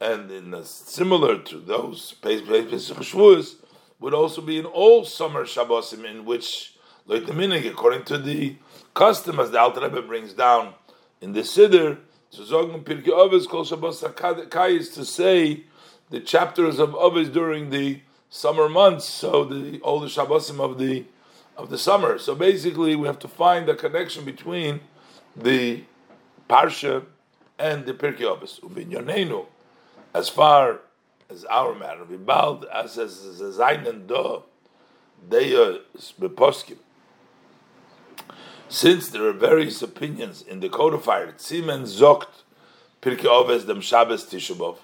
[0.00, 3.56] and in a, similar to those Pesach and Shavuos,
[4.02, 6.74] would also be in all summer Shabbosim in which,
[7.06, 8.56] like the minig, according to the
[8.94, 10.74] custom, as the Alter Rebbe brings down
[11.20, 11.98] in the Siddur,
[12.32, 15.64] to Zogen Pirkei Avos called Shabbos Kayis to say
[16.10, 21.04] the chapters of Avos during the summer months, so the all the Shabbosim of the
[21.56, 22.18] of the summer.
[22.18, 24.80] So basically, we have to find a connection between
[25.36, 25.84] the
[26.50, 27.04] parsha
[27.56, 28.60] and the Pirkei Avos.
[28.60, 29.46] Ubinyanenu,
[30.12, 30.80] as far
[31.32, 34.42] as our matter, we bald as as zainen do,
[35.28, 35.78] they are
[36.20, 36.78] beposkim.
[38.68, 42.42] Since there are various opinions in the codifier, Tzimen zokt
[43.02, 44.78] Pirkei Avos dem Shabbos Tishabov.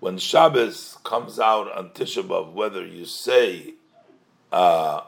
[0.00, 3.74] When Shabbos comes out on Tishabov, whether you say
[4.50, 5.02] uh,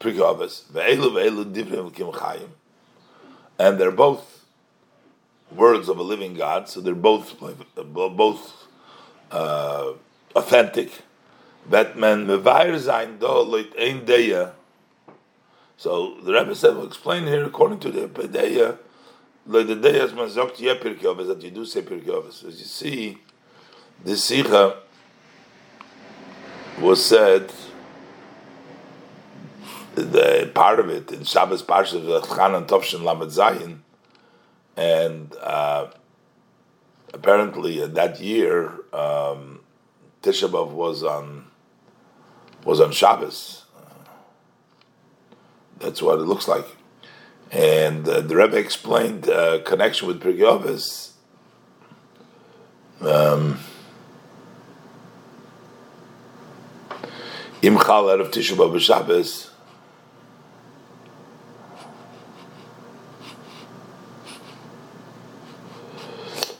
[0.00, 2.50] Pirkei Avos, Ve'elu Ve'elu Divrim Kim Chayim.
[3.58, 4.44] And they're both
[5.50, 7.38] words of a living God, so they're both
[7.76, 8.63] both
[9.34, 9.92] uh,
[10.36, 10.90] authentic.
[11.68, 14.52] Batman Mevair Zain Do Loit Ein Deya.
[15.76, 18.78] So the Rebbe said, we'll explain here according to the Pedeya,
[19.46, 23.18] like the day man sagt, yeah, Pirkei that you do say Pirkei As you see,
[24.04, 24.78] this Sikha
[26.80, 27.52] was said
[29.94, 33.78] the part of it in Shabbos Parsha Chanan Tovshin Lamed Zayin,
[34.76, 35.88] and uh,
[37.12, 39.60] apparently uh, that year um,
[40.22, 41.46] Tisha B'av was on
[42.64, 43.64] was on Shabbos.
[43.76, 44.08] Uh,
[45.78, 46.66] that's what it looks like,
[47.50, 51.12] and uh, the Rebbe explained uh, connection with Pirkei
[53.00, 53.58] um,
[57.62, 59.50] Imchal of Tisha B'av Shabbos.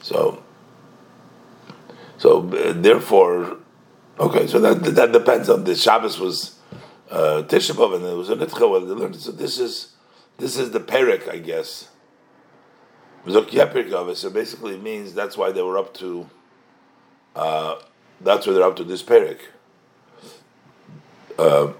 [0.01, 0.43] So,
[2.17, 3.57] so uh, therefore,
[4.19, 4.47] okay.
[4.47, 6.59] So that that depends on the Shabbos was
[7.09, 9.15] uh, B'av and it was a Nitcha where they learned.
[9.15, 9.93] So this is
[10.37, 11.89] this is the Perek, I guess.
[13.27, 16.29] So basically, it means that's why they were up to.
[17.35, 17.75] Uh,
[18.21, 19.39] that's why they're up to this Perek.
[21.37, 21.73] Uh,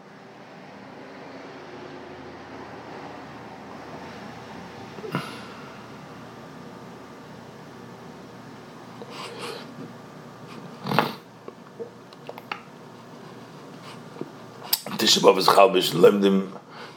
[15.06, 16.50] Tisha B'av is Chalbish Lemdim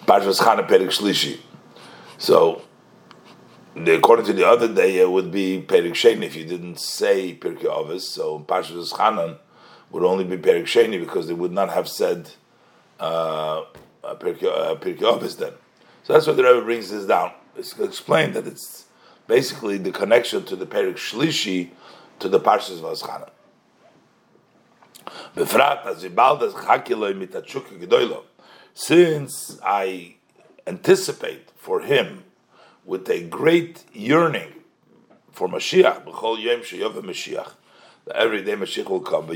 [0.06, 1.40] Parshas Chana Perik Shlishi.
[2.16, 2.62] So,
[3.76, 7.64] according to the other day, it would be Perik Sheni if you didn't say Pirkei
[7.64, 8.00] Avos.
[8.00, 9.36] So Parshas Chanan
[9.90, 12.30] would only be Perik Sheni because they would not have said
[12.98, 13.64] uh,
[14.02, 15.52] Pirkei uh, Avos then.
[16.04, 17.32] So that's what the Rebbe brings this down.
[17.58, 18.86] It's explained that it's
[19.26, 21.72] basically the connection to the Perik Shlishi
[22.20, 23.28] to the Parshas Vaschana.
[28.74, 30.14] Since I
[30.66, 32.24] anticipate for him
[32.84, 34.52] with a great yearning
[35.32, 37.52] for Mashiach, b'chol yom sheyav Mashiach,
[38.04, 39.30] that every day Mashiach will come,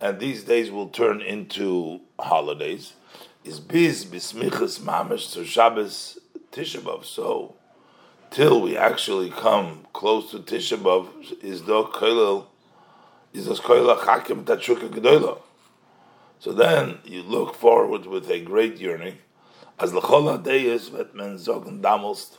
[0.00, 2.94] and these days will turn into holidays.
[3.44, 6.18] Is biz bismichas mamish to Shabbos
[6.52, 7.54] Tisha So,
[8.30, 11.08] till we actually come close to Tisha
[11.42, 11.82] is do
[13.34, 13.98] koilel
[16.42, 19.18] so then you look forward with a great yearning,
[19.78, 22.38] as lechol is vet men zogen damelst.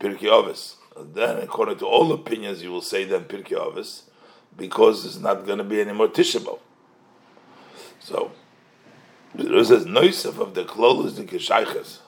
[0.00, 4.10] Then, according to all opinions, you will say then pirkei ovis,
[4.56, 6.58] because there's not going to be any more tisha
[8.00, 8.32] So
[9.34, 11.98] there says noisef of the klolos the kishayches.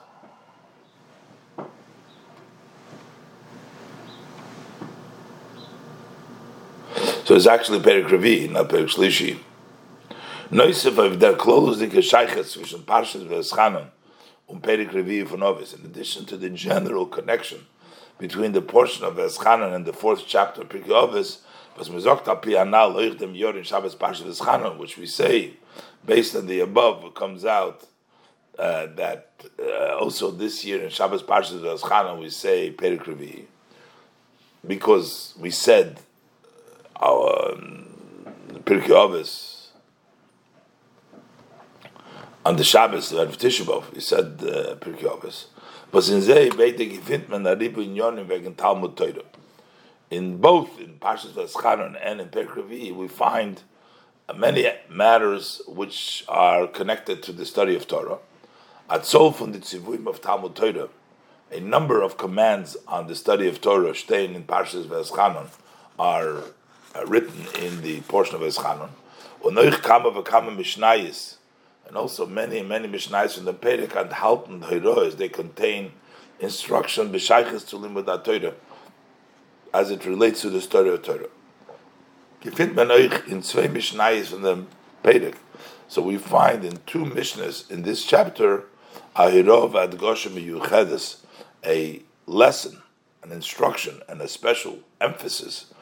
[7.25, 9.39] So it's actually Perik Revi, not Perik Shlishi.
[10.51, 13.87] Noisef of der Klolus the Keshayches zwischen Parshas Veschanan
[14.49, 17.65] und Perik Revi von Ovis, in addition to the general connection
[18.17, 21.43] between the portion of Veschanan and the fourth chapter of Pirkei Ovis,
[21.77, 25.53] was mezogt al pianal loich dem yor Shabbos Parshas Veschanan, which we say,
[26.05, 27.87] based on the above, it comes out
[28.59, 33.45] uh, that uh, also this year in Shabbos Parshas Veschanan we say Perik Revi,
[34.67, 36.01] because we said
[36.97, 37.87] our um,
[38.65, 39.67] Pirkei Avos
[42.45, 43.93] on the Shabbos of Tisha B'av.
[43.93, 45.45] He said uh, Pirkei Avos.
[45.91, 49.23] But in Zeh Beite gefindt man a Ribu in Yonim wegen Talmud Torah.
[50.09, 53.61] In both in Parshas Veschanan and in Pirkei we find
[54.35, 58.19] many matters which are connected to the study of Torah.
[58.89, 60.89] At from the Tzivuim of Talmud Torah,
[61.51, 65.47] a number of commands on the study of Torah, Stein in Parshas Veschanon,
[65.97, 66.43] are
[66.95, 68.89] uh, written in the portion of Veschanon.
[69.43, 71.35] Unoich Kama V'Kama Mishnayis,
[71.87, 75.91] and also many, many Mishnayis from the Perek and Halten Heroes, they contain
[76.39, 78.53] instruction, B'Shaychis to Limud Torah,
[79.73, 81.27] as it relates to the story of Torah.
[82.41, 84.65] Gefindt man euch in zwei Mishnayis from the
[85.03, 85.35] Perek.
[85.87, 88.65] So we find in two Mishnahs in this chapter,
[89.15, 91.19] Ahirov ad Goshem
[91.65, 92.81] a lesson,
[93.23, 95.73] an instruction, and a special emphasis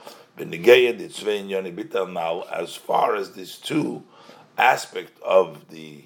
[2.13, 4.03] now as far as these two
[4.57, 6.03] aspects of the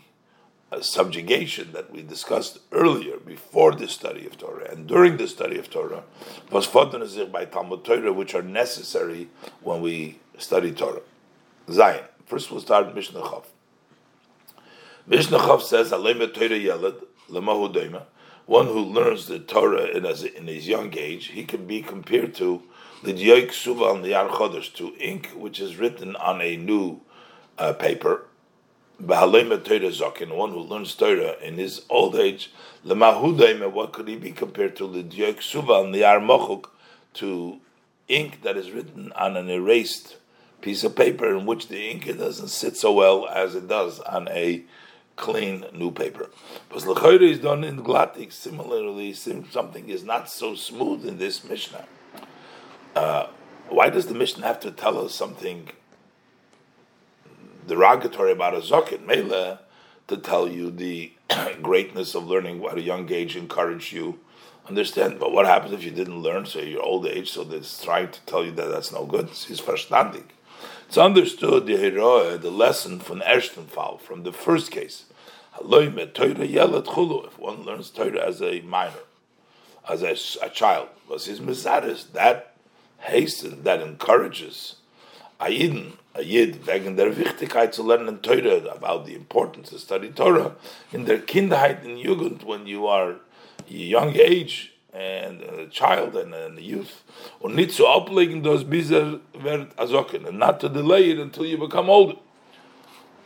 [0.71, 5.59] uh, subjugation that we discussed earlier before the study of Torah and during the study
[5.59, 6.03] of Torah
[6.51, 6.65] was
[7.31, 9.29] by Talmud Torah which are necessary
[9.61, 11.01] when we study Torah.
[11.69, 12.03] Zion.
[12.25, 13.45] First we'll start Mishnah Chav.
[15.07, 15.91] Mishnah Chav says,
[18.47, 20.03] one who learns the Torah in
[20.47, 22.63] his young age, he can be compared to
[23.05, 27.01] the Dioik Suva on the Yar Chodesh, to ink which is written on a new
[27.57, 28.25] uh, paper.
[29.01, 32.51] B'halema Torah Zokin, one who learns Torah in his old age,
[32.83, 36.65] Lemahudaim, what could he be compared to the Dioik Suva on the Yar Mochuk,
[37.13, 37.59] to
[38.07, 40.17] ink that is written on an erased
[40.61, 44.27] piece of paper in which the ink doesn't sit so well as it does on
[44.29, 44.63] a
[45.15, 46.29] clean new paper.
[46.69, 48.33] But L'chayre is done in Glatik.
[48.33, 51.85] Similarly, something is not so smooth in this Mishnah.
[52.95, 53.27] Uh,
[53.69, 55.69] why does the Mishnah have to tell us something
[57.67, 59.05] derogatory about a Zokin?
[59.05, 59.59] Mele
[60.07, 61.11] to tell you the
[61.61, 64.19] greatness of learning at a young age, encourage you
[64.67, 65.19] understand.
[65.19, 68.21] But what happens if you didn't learn, so your old age, so it's trying to
[68.21, 69.29] tell you that that's no good?
[69.29, 70.25] It's verstandig.
[70.87, 71.75] It's understood the
[72.39, 75.05] the lesson from Erstenfall, from the first case.
[75.57, 78.93] If one learns Torah as a minor,
[79.89, 82.54] as a, a child, was his misaris, that
[83.05, 84.75] hastens, that encourages
[85.39, 90.09] a Yidden, a Yid, wegen der Wichtigkeit zu lernen Torah, about the importance to study
[90.09, 90.55] Torah,
[90.91, 93.15] in their Kindheit and Jugend, when you are
[93.67, 97.03] young age, and a child and a youth,
[97.41, 101.57] und nicht zu ablegen, dass bis wird azoken, and not to delay it until you
[101.57, 102.15] become older.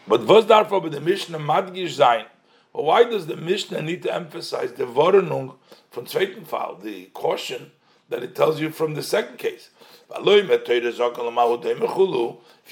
[0.08, 2.26] But was darf aber the Mishnah madgish sein?
[2.74, 5.56] But why does the Mishnah need to emphasize the Warnung
[5.92, 7.72] from zweiten Fall, the caution
[8.10, 9.70] that it tells you from the second case?
[10.12, 10.18] If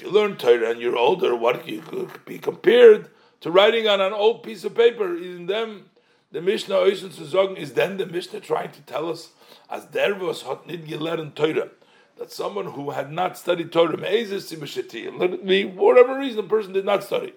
[0.02, 3.08] you learn Torah and you're older, what you could be compared
[3.40, 5.16] to writing on an old piece of paper?
[5.16, 5.90] In them,
[6.32, 9.30] the Mishnah is then the Mishnah trying to tell us,
[9.70, 10.88] as der was hat nit
[11.36, 11.70] Torah,
[12.16, 17.32] that someone who had not studied Torah, me, whatever reason, the person did not study,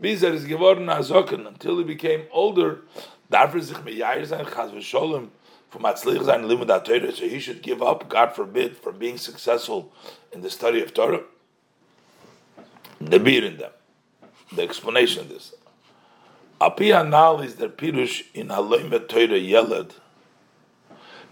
[0.00, 2.82] until he became older,
[5.72, 9.92] so he should give up, God forbid, from being successful
[10.32, 11.22] in the study of Torah.
[13.00, 13.70] The beer in them,
[14.52, 15.54] the explanation of this.
[16.60, 19.94] Api Hanal is their pirush in Haloim Torah Yeled.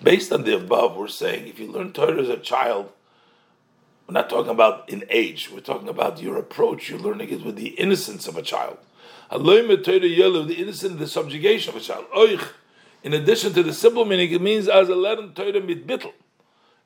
[0.02, 2.92] Based on the above, we're saying if you learn Torah as a child,
[4.06, 5.50] we're not talking about in age.
[5.52, 6.88] We're talking about your approach.
[6.88, 8.78] You're learning it with the innocence of a child.
[9.30, 12.06] Haloim Torah the innocent, the subjugation of a child.
[12.16, 12.52] Oich,
[13.02, 16.12] in addition to the simple meaning, it means as a learn Torah mit bittel,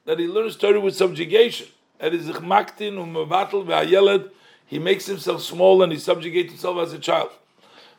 [0.04, 1.68] that he learns Torah with subjugation.
[1.98, 4.30] That is ve'ayeled.
[4.66, 7.30] He makes himself small and he subjugates himself as a child.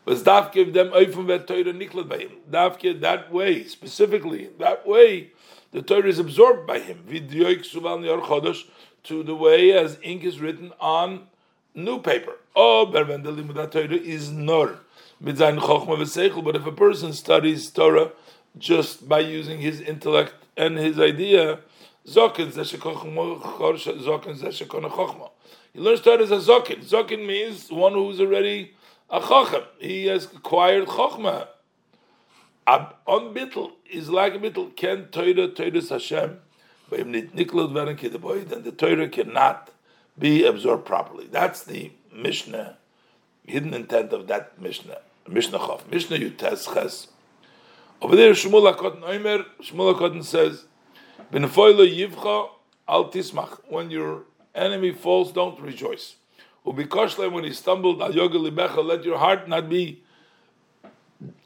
[0.05, 2.31] Was give them oifum vet Torah niklat by him.
[2.51, 5.31] Dafke that way, specifically, that way,
[5.71, 7.03] the Torah is absorbed by him.
[7.07, 8.65] Vidyoik suval yor chodosh,
[9.03, 11.27] to the way as ink is written on
[11.73, 12.35] new paper.
[12.55, 14.79] Oh, berven the limud Torah is nor.
[15.25, 18.11] But if a person studies Torah
[18.57, 21.59] just by using his intellect and his idea,
[22.05, 22.41] He learns
[26.01, 26.83] Torah as a zokin.
[26.83, 28.73] Zokin means one who's already
[29.09, 29.63] a chochem.
[29.79, 31.47] He has acquired chokhmah.
[32.67, 34.75] On bittel is like a bittel.
[34.75, 36.39] Can Torah Torah Hashem,
[36.89, 39.69] then the Torah cannot
[40.19, 41.27] be absorbed properly.
[41.31, 42.77] That's the Mishnah,
[43.47, 44.99] hidden intent of that Mishnah.
[45.27, 45.89] Mishnah Chof.
[45.89, 47.07] Mishnah Yutes Ches.
[48.01, 50.65] Over there, Shmuel HaKotten Omer, Shmuel HaKotten says,
[51.31, 52.49] yivcha
[52.87, 53.59] al tismach.
[53.69, 56.15] When your enemy falls, don't rejoice.
[56.65, 60.03] Ubikoshle, when he stumbled, al yoga libecha, let your heart not be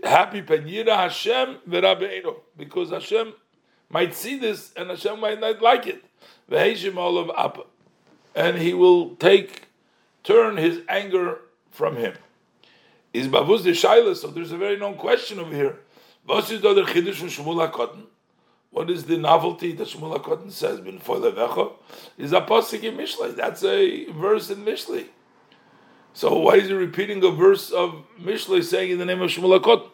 [0.03, 3.33] happy, penyira Hashem v'rabeinu, because Hashem
[3.89, 6.03] might see this and Hashem might not like it.
[6.49, 7.63] V'heishim olav apa.
[8.35, 9.67] And he will take
[10.23, 11.39] turn his anger
[11.71, 12.13] from him.
[13.17, 15.79] Is Bavuz the Shaila, so there's a very known question over here.
[16.23, 18.03] What is the Chiddush Shmuel HaKotten?
[18.69, 21.71] What is the novelty that Shmuel HaKotten says, Ben Foilevecho?
[22.19, 23.35] Is a Pasik in Mishlei.
[23.35, 25.07] That's a verse in Mishlei.
[26.13, 29.59] So why is he repeating a verse of Mishlei saying in the name of Shmuel
[29.59, 29.89] HaKotten?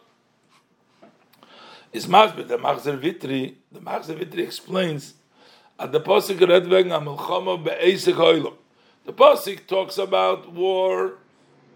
[1.94, 5.14] Is Masbet, the Machzer Vitri, the Machzer Vitri explains
[5.78, 8.52] at the Pasik Redweg Amilchama Be'esek Hoylom.
[9.06, 11.14] The Pasik talks about war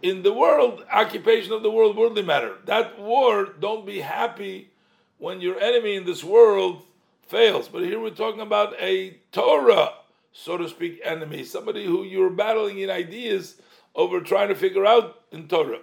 [0.03, 2.55] in the world, occupation of the world, worldly matter.
[2.67, 4.71] That war, don't be happy
[5.19, 6.83] when your enemy in this world
[7.27, 7.69] fails.
[7.69, 9.95] But here we're talking about a Torah,
[10.33, 13.61] so to speak, enemy, somebody who you're battling in ideas
[13.95, 15.81] over trying to figure out in Torah.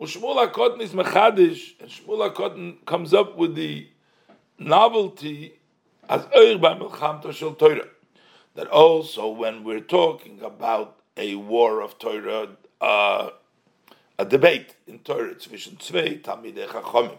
[0.00, 3.88] Shmuel HaKotten is Mechadish, and Shmuel HaKotten comes up with the
[4.58, 5.54] novelty
[6.08, 7.88] as Shel Torah.
[8.54, 12.48] That also when we're talking about a war of Torah,
[12.80, 13.30] uh,
[14.18, 17.16] a debate in Torah zwischen zwei Talmidei Chachamim,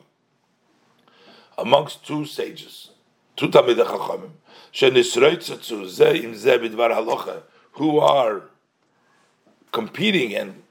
[1.57, 2.91] amongst two sages,
[3.35, 4.31] two Talmidei Chachamim,
[4.73, 7.43] shenisroitza zu ze im ze bidvar halacha,
[7.73, 8.43] who are
[9.71, 10.63] competing and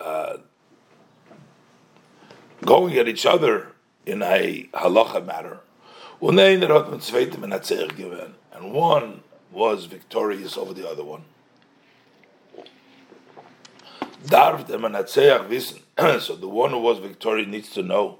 [0.00, 0.38] uh,
[2.64, 3.68] going at each other
[4.04, 5.60] in a halacha matter.
[8.54, 11.24] And one was victorious over the other one.
[14.28, 15.80] Darf der Manatzeach wissen,
[16.20, 18.18] so the one who was victorious needs to know,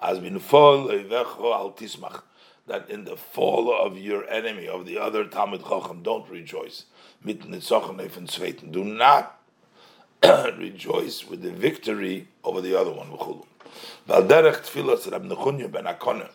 [0.00, 2.22] as bin fall al tismach,
[2.66, 6.86] that in the fall of your enemy, of the other Talmud Chacham, don't rejoice.
[7.22, 8.72] Mit Nitzochem von Zweiten.
[8.72, 9.40] Do not
[10.22, 13.10] rejoice with the victory over the other one.
[14.08, 16.30] Valderech tfilas Rab Nechunya ben Hakanah,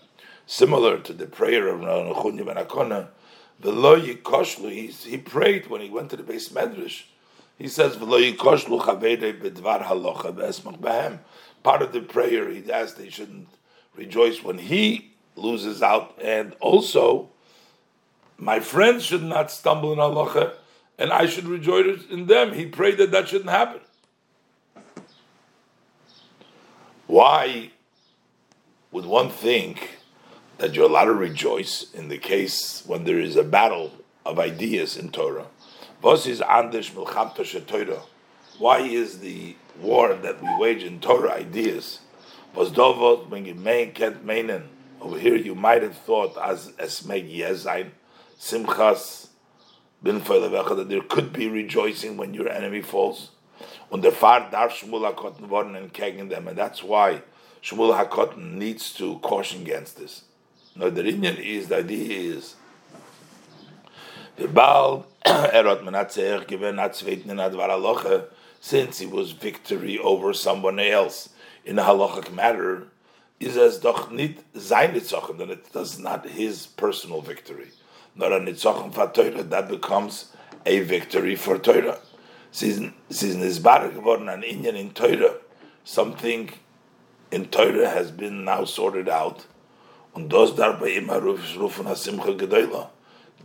[0.45, 3.07] similar to the prayer of Rab Nechunya ben Hakanah,
[3.61, 7.03] V'lo yikoshlu, he prayed when he went to the base medrash,
[7.57, 8.11] he says, Part
[11.81, 13.49] of the prayer he asked they shouldn't
[13.95, 17.29] rejoice when he loses out, and also
[18.37, 20.53] my friends should not stumble in halacha,
[20.99, 22.53] and I should rejoice in them.
[22.53, 23.81] He prayed that that shouldn't happen.
[27.07, 27.71] Why
[28.91, 29.97] would one think
[30.57, 33.91] that you're allowed to rejoice in the case when there is a battle
[34.25, 35.47] of ideas in Torah?
[36.01, 38.01] Was is anders milchamta Torah?
[38.59, 41.99] Why is the war that we wage in Torah ideas?
[42.53, 44.67] Was dovot when you main can't meinen
[44.99, 47.91] over here you might have thought as esmeg yezain
[48.39, 49.27] simchas
[50.01, 53.31] bin that there could be rejoicing when your enemy falls.
[53.91, 57.21] Und der Fahr darf Shmuel HaKotten and kegging them, and that's why
[57.63, 60.23] Shmuel HaKotten needs to caution against this.
[60.75, 62.55] No, the Indian is, the idea is,
[64.35, 68.27] the Baal Erot Menatzer given at Zweiten in Advar Halacha,
[68.61, 71.29] since it was victory over someone else
[71.65, 72.87] in a halachic matter,
[73.37, 77.67] is as doch nit sein Nitzochen, then it does not his personal victory.
[78.15, 80.31] Not a Nitzochen for Torah, that becomes
[80.65, 81.99] a victory for Torah.
[82.51, 85.35] Since Nizbar geworden an Indian in Torah,
[85.83, 86.51] something
[87.31, 89.45] in Torah has been now sorted out,
[90.15, 92.91] und das dabei immer rufen Hasimcha Gedoyla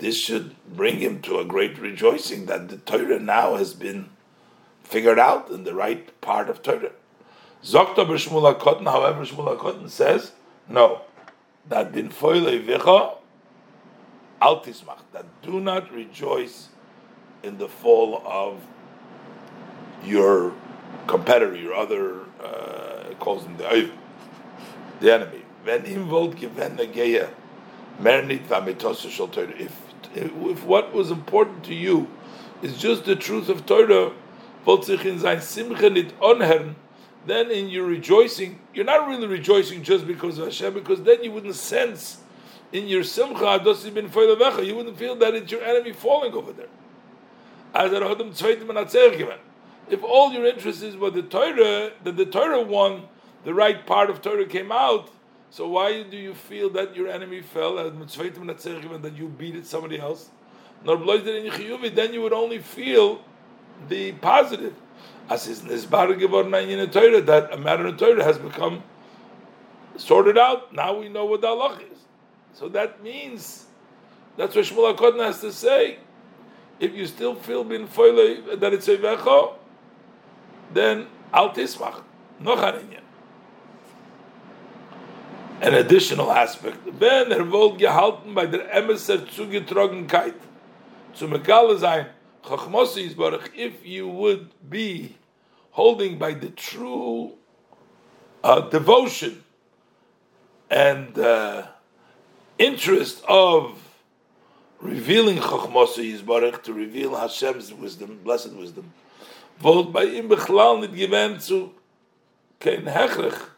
[0.02, 4.10] this should bring him to a great rejoicing that the Torah now has been
[4.82, 6.90] figured out in the right part of Torah.
[7.62, 10.32] Zokta b'Shmuel HaKotten, however, Shmuel HaKotten says,
[10.68, 11.02] no,
[11.68, 13.16] that din vicha
[14.40, 16.68] al tismach, that do not rejoice
[17.44, 18.60] in the fall of
[20.04, 20.52] your
[21.06, 23.90] competitor, your other, uh, calls him the
[25.00, 25.42] the enemy.
[25.62, 27.30] When involved given the geya,
[29.60, 32.08] if, if what was important to you
[32.62, 34.12] is just the truth of Torah,
[37.24, 41.32] then in your rejoicing, you're not really rejoicing just because of Hashem, because then you
[41.32, 42.18] wouldn't sense
[42.72, 43.60] in your simcha,
[44.62, 46.68] you wouldn't feel that it's your enemy falling over there.
[49.88, 53.08] If all your interest is what the Torah, that the Torah won,
[53.44, 55.10] the right part of Torah came out,
[55.52, 59.98] so why do you feel that your enemy fell and that you beat it somebody
[60.00, 60.30] else?
[60.82, 63.20] Then you would only feel
[63.86, 64.72] the positive.
[65.28, 68.82] As is that a matter of Torah has become
[69.98, 70.72] sorted out.
[70.72, 71.98] Now we know what the halach is.
[72.54, 73.66] So that means
[74.38, 75.98] that's what Shmuel HaKotten has to say.
[76.80, 79.56] If you still feel bin that it's a vecho,
[80.72, 82.00] then al tismach,
[82.40, 82.58] noch
[85.62, 86.78] an additional aspect.
[87.00, 88.70] Wohl gehalten der
[91.14, 92.06] zu sein,
[92.44, 93.14] Chachmosi
[93.54, 95.14] if you would be
[95.70, 97.32] holding by the true
[98.42, 99.44] uh, devotion
[100.68, 101.62] and uh,
[102.58, 103.78] interest of
[104.80, 108.92] revealing Chachmosi Yisbarach, to reveal Hashem's wisdom, blessed wisdom,
[109.60, 111.70] wollt bei ihm bechlal nicht gewähnt zu
[112.58, 113.51] kein Hechrich,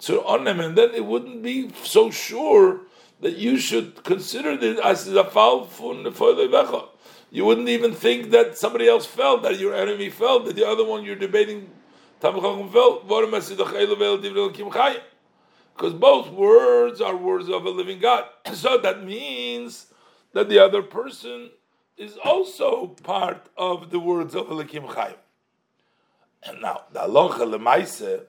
[0.00, 2.82] zu onem, and then it wouldn't be so sure
[3.20, 6.88] that you should consider it as a Vecha.
[7.30, 10.84] You wouldn't even think that somebody else felt, that your enemy felt, that the other
[10.84, 11.70] one you're debating.
[12.20, 12.34] Because
[15.92, 18.24] both words are words of a living God.
[18.54, 19.86] So that means
[20.32, 21.50] that the other person
[21.96, 25.16] is also part of the words of Elikim Chayim.
[26.42, 28.26] And now, the aloha lemaise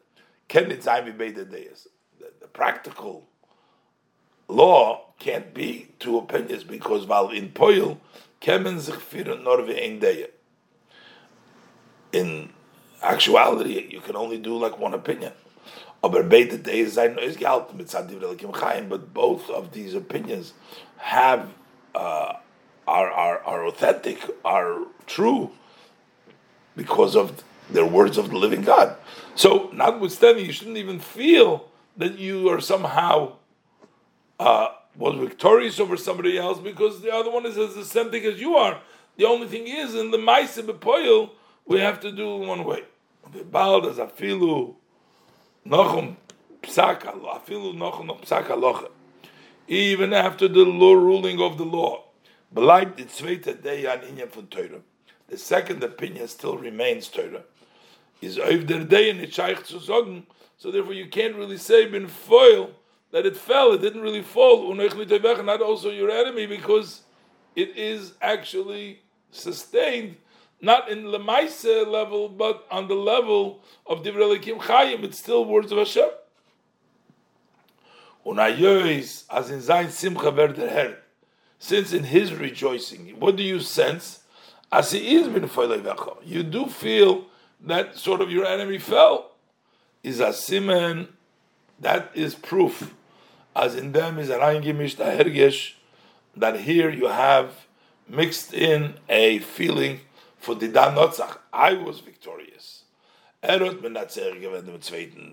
[0.50, 1.46] the
[2.40, 3.28] The practical
[4.48, 8.00] law can't be two opinions because while in Poil.
[12.14, 12.50] In
[13.02, 15.34] actuality, you can only do like one opinion.
[16.02, 16.30] But
[19.14, 20.54] both of these opinions
[20.98, 21.50] have
[21.96, 22.34] uh,
[22.88, 25.52] are, are, are authentic, are true
[26.76, 28.96] because of their words of the living God.
[29.38, 33.34] So, notwithstanding, you shouldn't even feel that you are somehow
[34.40, 38.26] uh, was victorious over somebody else because the other one is as the same thing
[38.26, 38.82] as you are.
[39.16, 41.30] The only thing is, in the Maisa Bepoil,
[41.68, 42.86] we have to do one way.
[43.32, 44.74] Does afilu
[45.68, 46.16] nochum
[46.64, 48.90] psaka afilu nochum psaka locha.
[49.68, 52.06] Even after the law ruling of the law,
[52.56, 54.82] bleibt the zweite day an inyan von Torah.
[55.28, 57.44] The second opinion still remains Torah.
[58.20, 60.26] Is over day in the shaykh zu sagen.
[60.58, 62.72] So therefore, you can't really say bin foil
[63.12, 67.04] that it fell, it didn't really fall, not also your enemy, because
[67.56, 69.02] it is actually
[69.32, 70.18] sustained,
[70.62, 75.46] not in the Maise level, but on the level of Divrei Elikim Chayim, it's still
[75.46, 76.10] words of Hashem.
[78.26, 80.98] as in sein Simcha werder Herr,
[81.60, 84.24] since in his rejoicing, what do you sense?
[84.72, 85.50] As he is bin
[86.26, 87.28] you do feel
[87.62, 89.32] that sort of your enemy fell.
[90.04, 91.08] Is a simen,
[91.80, 92.94] that is proof
[93.58, 95.74] as in them is a reingemischt hergesh,
[96.36, 97.66] that here you have
[98.08, 100.00] mixed in a feeling
[100.38, 101.40] for the Notzach.
[101.52, 102.84] I was victorious.
[103.44, 103.82] Erot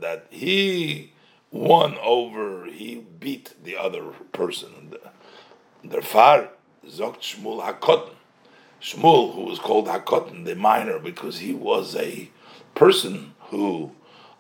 [0.01, 1.13] that he
[1.51, 4.95] won over, he beat the other person.
[6.03, 6.49] Far
[6.89, 8.15] sagt Shmuel Hakotten.
[8.85, 12.29] Shmuel, who was called Hakotten, the minor, because he was a
[12.75, 13.93] person who,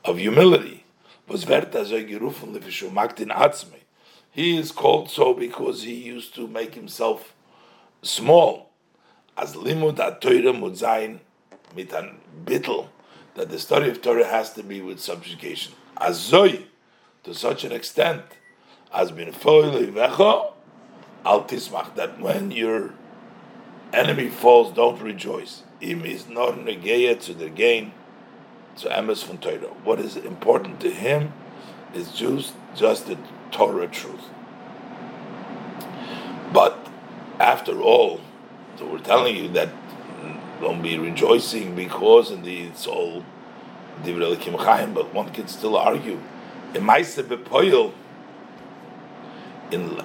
[0.04, 0.84] of humility,
[1.26, 3.80] was maktin atzmi.
[4.30, 7.34] He is called so because he used to make himself
[8.02, 8.68] small.
[9.38, 11.20] As limud Torah mudzayin
[11.74, 12.88] mitan bittel,
[13.36, 15.72] that the study of Torah has to be with subjugation.
[15.96, 16.64] As zoy,
[17.22, 18.20] to such an extent,
[18.92, 20.52] as bin vecho
[21.24, 22.92] al tismach, that when your
[23.96, 25.62] enemy falls, don't rejoice.
[25.80, 27.92] Im is not negeya to the gain
[28.76, 29.58] to emes from Torah.
[29.84, 31.32] What is important to him
[31.94, 33.18] is just just the
[33.50, 34.30] Torah truth.
[36.52, 36.88] But
[37.38, 38.20] after all,
[38.78, 39.68] so we're telling you that
[40.60, 43.24] don't be rejoicing because indeed it's all
[44.02, 46.20] Divrei Chaim, but one can still argue.
[46.74, 46.88] In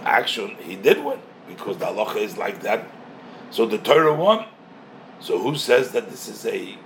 [0.03, 2.85] action, he did win because the halacha is like that.
[3.51, 4.45] So the Torah won.
[5.19, 6.77] So who says that this is a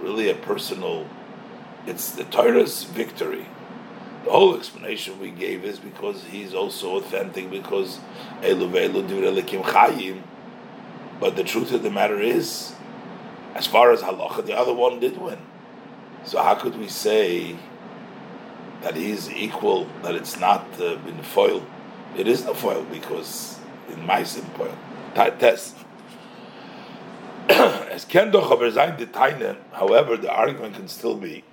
[0.00, 1.06] really a personal,
[1.86, 3.46] it's the Torah's victory.
[4.24, 8.00] The whole explanation we gave is because he's also authentic, because
[8.40, 10.22] Elu Ve'elu Chayim.
[11.20, 12.74] But the truth of the matter is,
[13.54, 15.38] as far as halacha, the other one did win.
[16.24, 17.56] So how could we say
[18.82, 21.64] that he's equal, that it's not uh, been foil?
[22.16, 23.58] It is no foil because
[23.90, 24.76] in my foil.
[25.14, 25.76] Test.
[27.94, 31.44] As ken doch aber sein Detaine, however, the argument can still be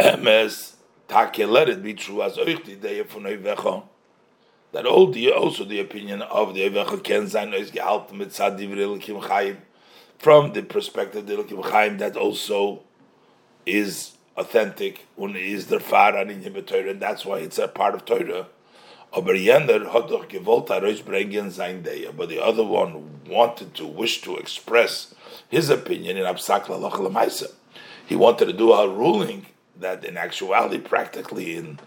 [0.00, 0.74] emes
[1.06, 3.84] take let it be true as die Idee von Eivecha
[4.72, 9.00] that all the also the opinion of the Eivecha ken sein is gehalten mit Sadivril
[9.00, 9.58] Kim Chaim
[10.18, 12.82] from the perspective of the Chaim that also
[13.64, 18.04] is authentic and is der Fahrer in Torah and that's why it's a part of
[18.04, 18.48] Torah
[19.14, 21.84] Aber jener hat doch gewollt herausbringen sein
[22.16, 25.14] but the other one wanted to, wish to express
[25.48, 27.52] his opinion in Absak Lalach.
[28.06, 29.46] He wanted to do a ruling
[29.78, 31.78] that in actuality, practically in,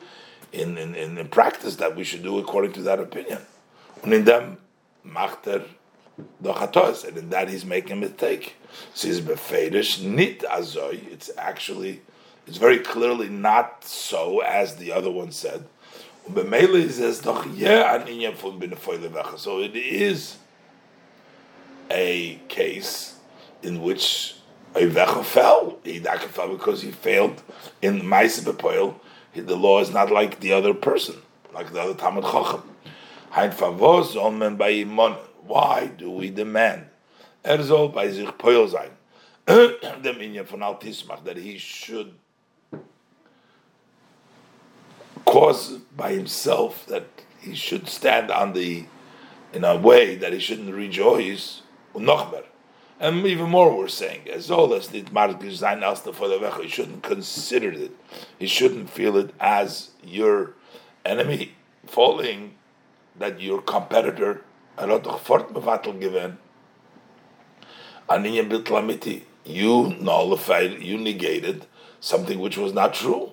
[0.53, 3.39] in, in, in, practice, that we should do according to that opinion.
[4.03, 4.57] Und in dem
[5.03, 5.65] macht er
[6.39, 8.55] the chatos, and in that he's making a mistake.
[8.93, 11.11] Says befedish nit azoy.
[11.11, 12.01] It's actually,
[12.45, 15.65] it's very clearly not so as the other one said.
[19.37, 20.37] So it is
[21.89, 23.15] a case
[23.63, 24.35] in which
[24.73, 25.77] Eivecha fell.
[25.83, 27.41] He fell because he failed
[27.81, 28.95] in Maisa Bepoil.
[29.33, 31.15] The law is not like the other person,
[31.53, 32.63] like the other Talmud Chacham.
[35.47, 36.85] Why do we demand?
[37.45, 38.89] Er soll bei Poil sein.
[39.47, 42.13] Dem Inyan von Altismach, that he should
[45.27, 47.05] cause by himself, that
[47.39, 48.85] he should stand on the,
[49.53, 51.61] in a way that he shouldn't rejoice,
[51.93, 52.45] unochmer.
[52.99, 56.67] And even more, we're saying, as all as the margish sein as the vecha, he
[56.67, 57.91] shouldn't consider it.
[58.39, 60.53] He shouldn't feel it as your
[61.05, 61.51] enemy
[61.85, 62.55] falling,
[63.19, 64.43] that your competitor
[64.79, 66.37] er hat doch fortbevattel gewinn,
[68.09, 71.65] an in bitlamiti, you nullified, you negated
[71.99, 73.31] something which was not true.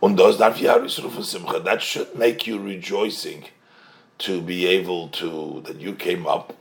[0.00, 1.60] Und das darf ja simcha.
[1.60, 3.44] That should make you rejoicing
[4.18, 6.54] to be able to, that you came up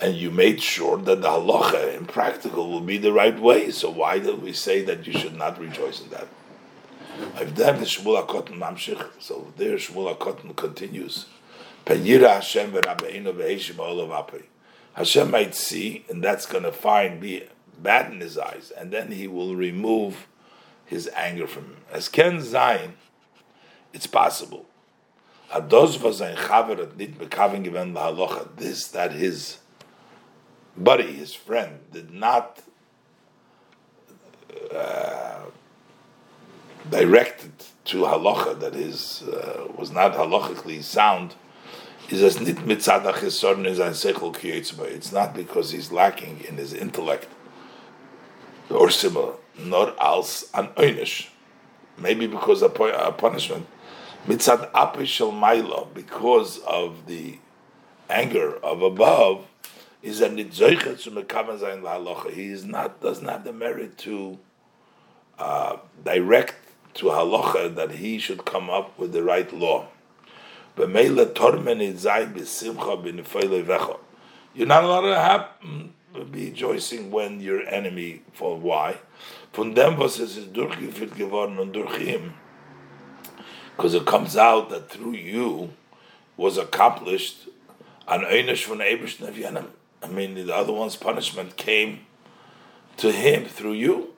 [0.00, 3.70] and you made sure that the halacha in practical will be the right way.
[3.70, 6.28] So why did we say that you should not rejoice in that?
[7.54, 11.26] The Shmuel HaKotten mamshich, so there Shmuel HaKotten continues.
[11.86, 12.74] Hashem
[14.94, 17.44] Hashem might see, and that's going to find be
[17.82, 20.26] bad in his eyes, and then he will remove
[20.86, 21.76] his anger from him.
[21.92, 22.92] As Ken Zayin,
[23.92, 24.66] it's possible.
[28.56, 29.58] This that his
[30.76, 32.62] buddy, his friend, did not
[34.74, 35.42] uh,
[36.90, 41.34] direct it to halacha, that is uh, was not halachically sound
[42.08, 44.84] is as nit mitzadach chisorn is seichel kiyetzba.
[44.84, 47.28] It's not because he's lacking in his intellect
[48.70, 51.28] or similar, nor als an einish.
[51.98, 53.66] Maybe because of a punishment.
[54.26, 57.38] Mitzad apishel mailo, because of the
[58.10, 59.46] anger of above,
[60.02, 62.32] is a nitzoichet to zayin lahalacha.
[62.32, 64.38] He is not, doesn't have the merit to
[65.38, 66.54] uh, direct
[66.94, 69.86] to halacha that he should come up with the right law.
[70.78, 70.88] You're
[74.66, 75.48] not allowed to have,
[76.30, 78.62] be rejoicing when your enemy falls.
[78.62, 78.98] Why?
[79.56, 82.34] Von dem, was es ist durchgeführt geworden und durch him.
[83.74, 85.70] Because it comes out that through you
[86.36, 87.48] was accomplished
[88.06, 92.00] an Einish von Ebersten of I mean, the other one's punishment came
[92.98, 94.08] to him through you.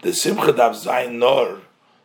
[0.00, 1.60] The Simcha darf sein nur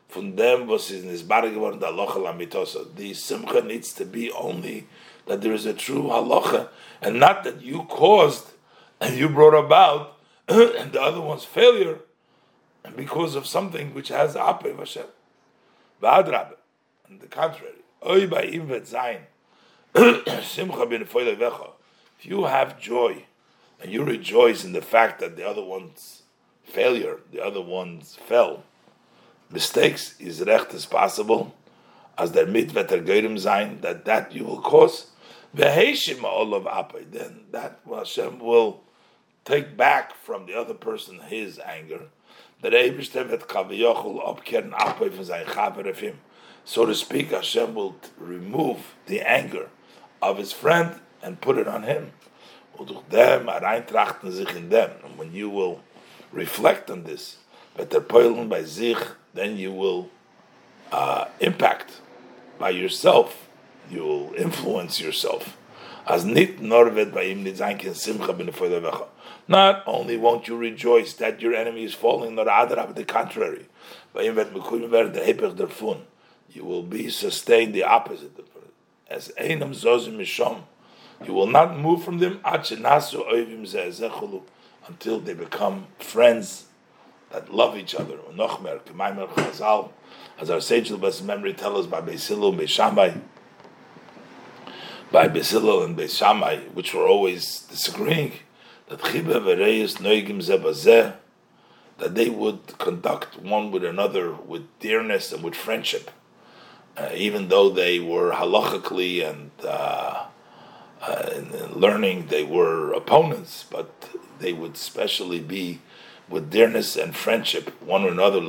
[0.10, 2.86] von dem, was ist in his Bar geworden, der Halacha Lamitosa.
[2.98, 4.90] The Simcha needs to be only
[5.26, 6.68] that there is a true Halacha,
[7.02, 8.48] and not that you caused
[9.00, 10.18] and you brought about
[10.50, 12.00] and the other one's failure,
[12.96, 15.06] because of something which has Ape Hashem.
[16.02, 16.56] V'adrabe,
[17.10, 17.74] on the contrary.
[18.06, 19.22] Oy ba'im v'tzayin.
[20.44, 21.70] Simcha bin vecha.
[22.20, 23.26] If you have joy,
[23.82, 26.24] and you rejoice in the fact that the other one's
[26.64, 28.64] failure, the other one's fell,
[29.50, 31.56] mistakes is recht as possible,
[32.18, 35.08] as der mitvet der goyim sein, that that you will cause,
[35.56, 36.66] veheshim all of
[37.12, 38.82] then that Hashem will
[39.44, 42.04] take back from the other person his anger,
[45.88, 46.20] of him.
[46.64, 49.70] So to speak, Hashem will remove the anger
[50.22, 52.12] of his friend and put it on him.
[52.80, 52.90] And
[55.18, 55.82] when you will
[56.32, 57.38] reflect on this,
[57.76, 58.98] but der Poilen by sich
[59.34, 60.10] then you will
[60.92, 62.02] uh, impact
[62.60, 63.48] by yourself.
[63.90, 65.58] You will influence yourself.
[66.06, 67.24] As nit norvet by
[67.94, 68.34] simcha
[69.52, 73.66] Not only won't you rejoice that your enemy is falling, nor Adra, but the contrary.
[74.16, 74.34] You
[76.64, 78.32] will be sustained the opposite.
[79.10, 80.62] As einam zozim mishom.
[81.26, 82.40] You will not move from them
[84.88, 86.68] until they become friends
[87.32, 88.16] that love each other.
[88.34, 89.92] Nochmer, Kemaimer Chazal,
[90.40, 92.78] as our sage best memory tell us by Beis and Beis
[95.12, 98.32] by Beis and Beis which were always disagreeing,
[101.98, 106.12] that they would conduct one with another with dearness and with friendship,
[106.98, 110.26] uh, even though they were halachically and uh,
[111.02, 115.80] uh, in learning they were opponents, but they would specially be
[116.28, 118.40] with dearness and friendship one with another,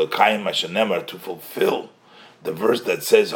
[1.02, 1.90] to fulfill
[2.42, 3.32] the verse that says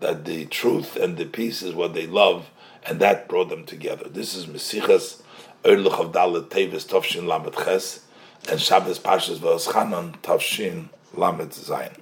[0.00, 2.50] that the truth and the peace is what they love,
[2.86, 4.08] and that brought them together.
[4.08, 5.22] This is Mesichas
[5.64, 8.04] Erlich of Dalet Tevis Tovshin Lamed Ches
[8.50, 11.96] and Shabbos Pashas Veschanan Tovshin Lamed Zayin.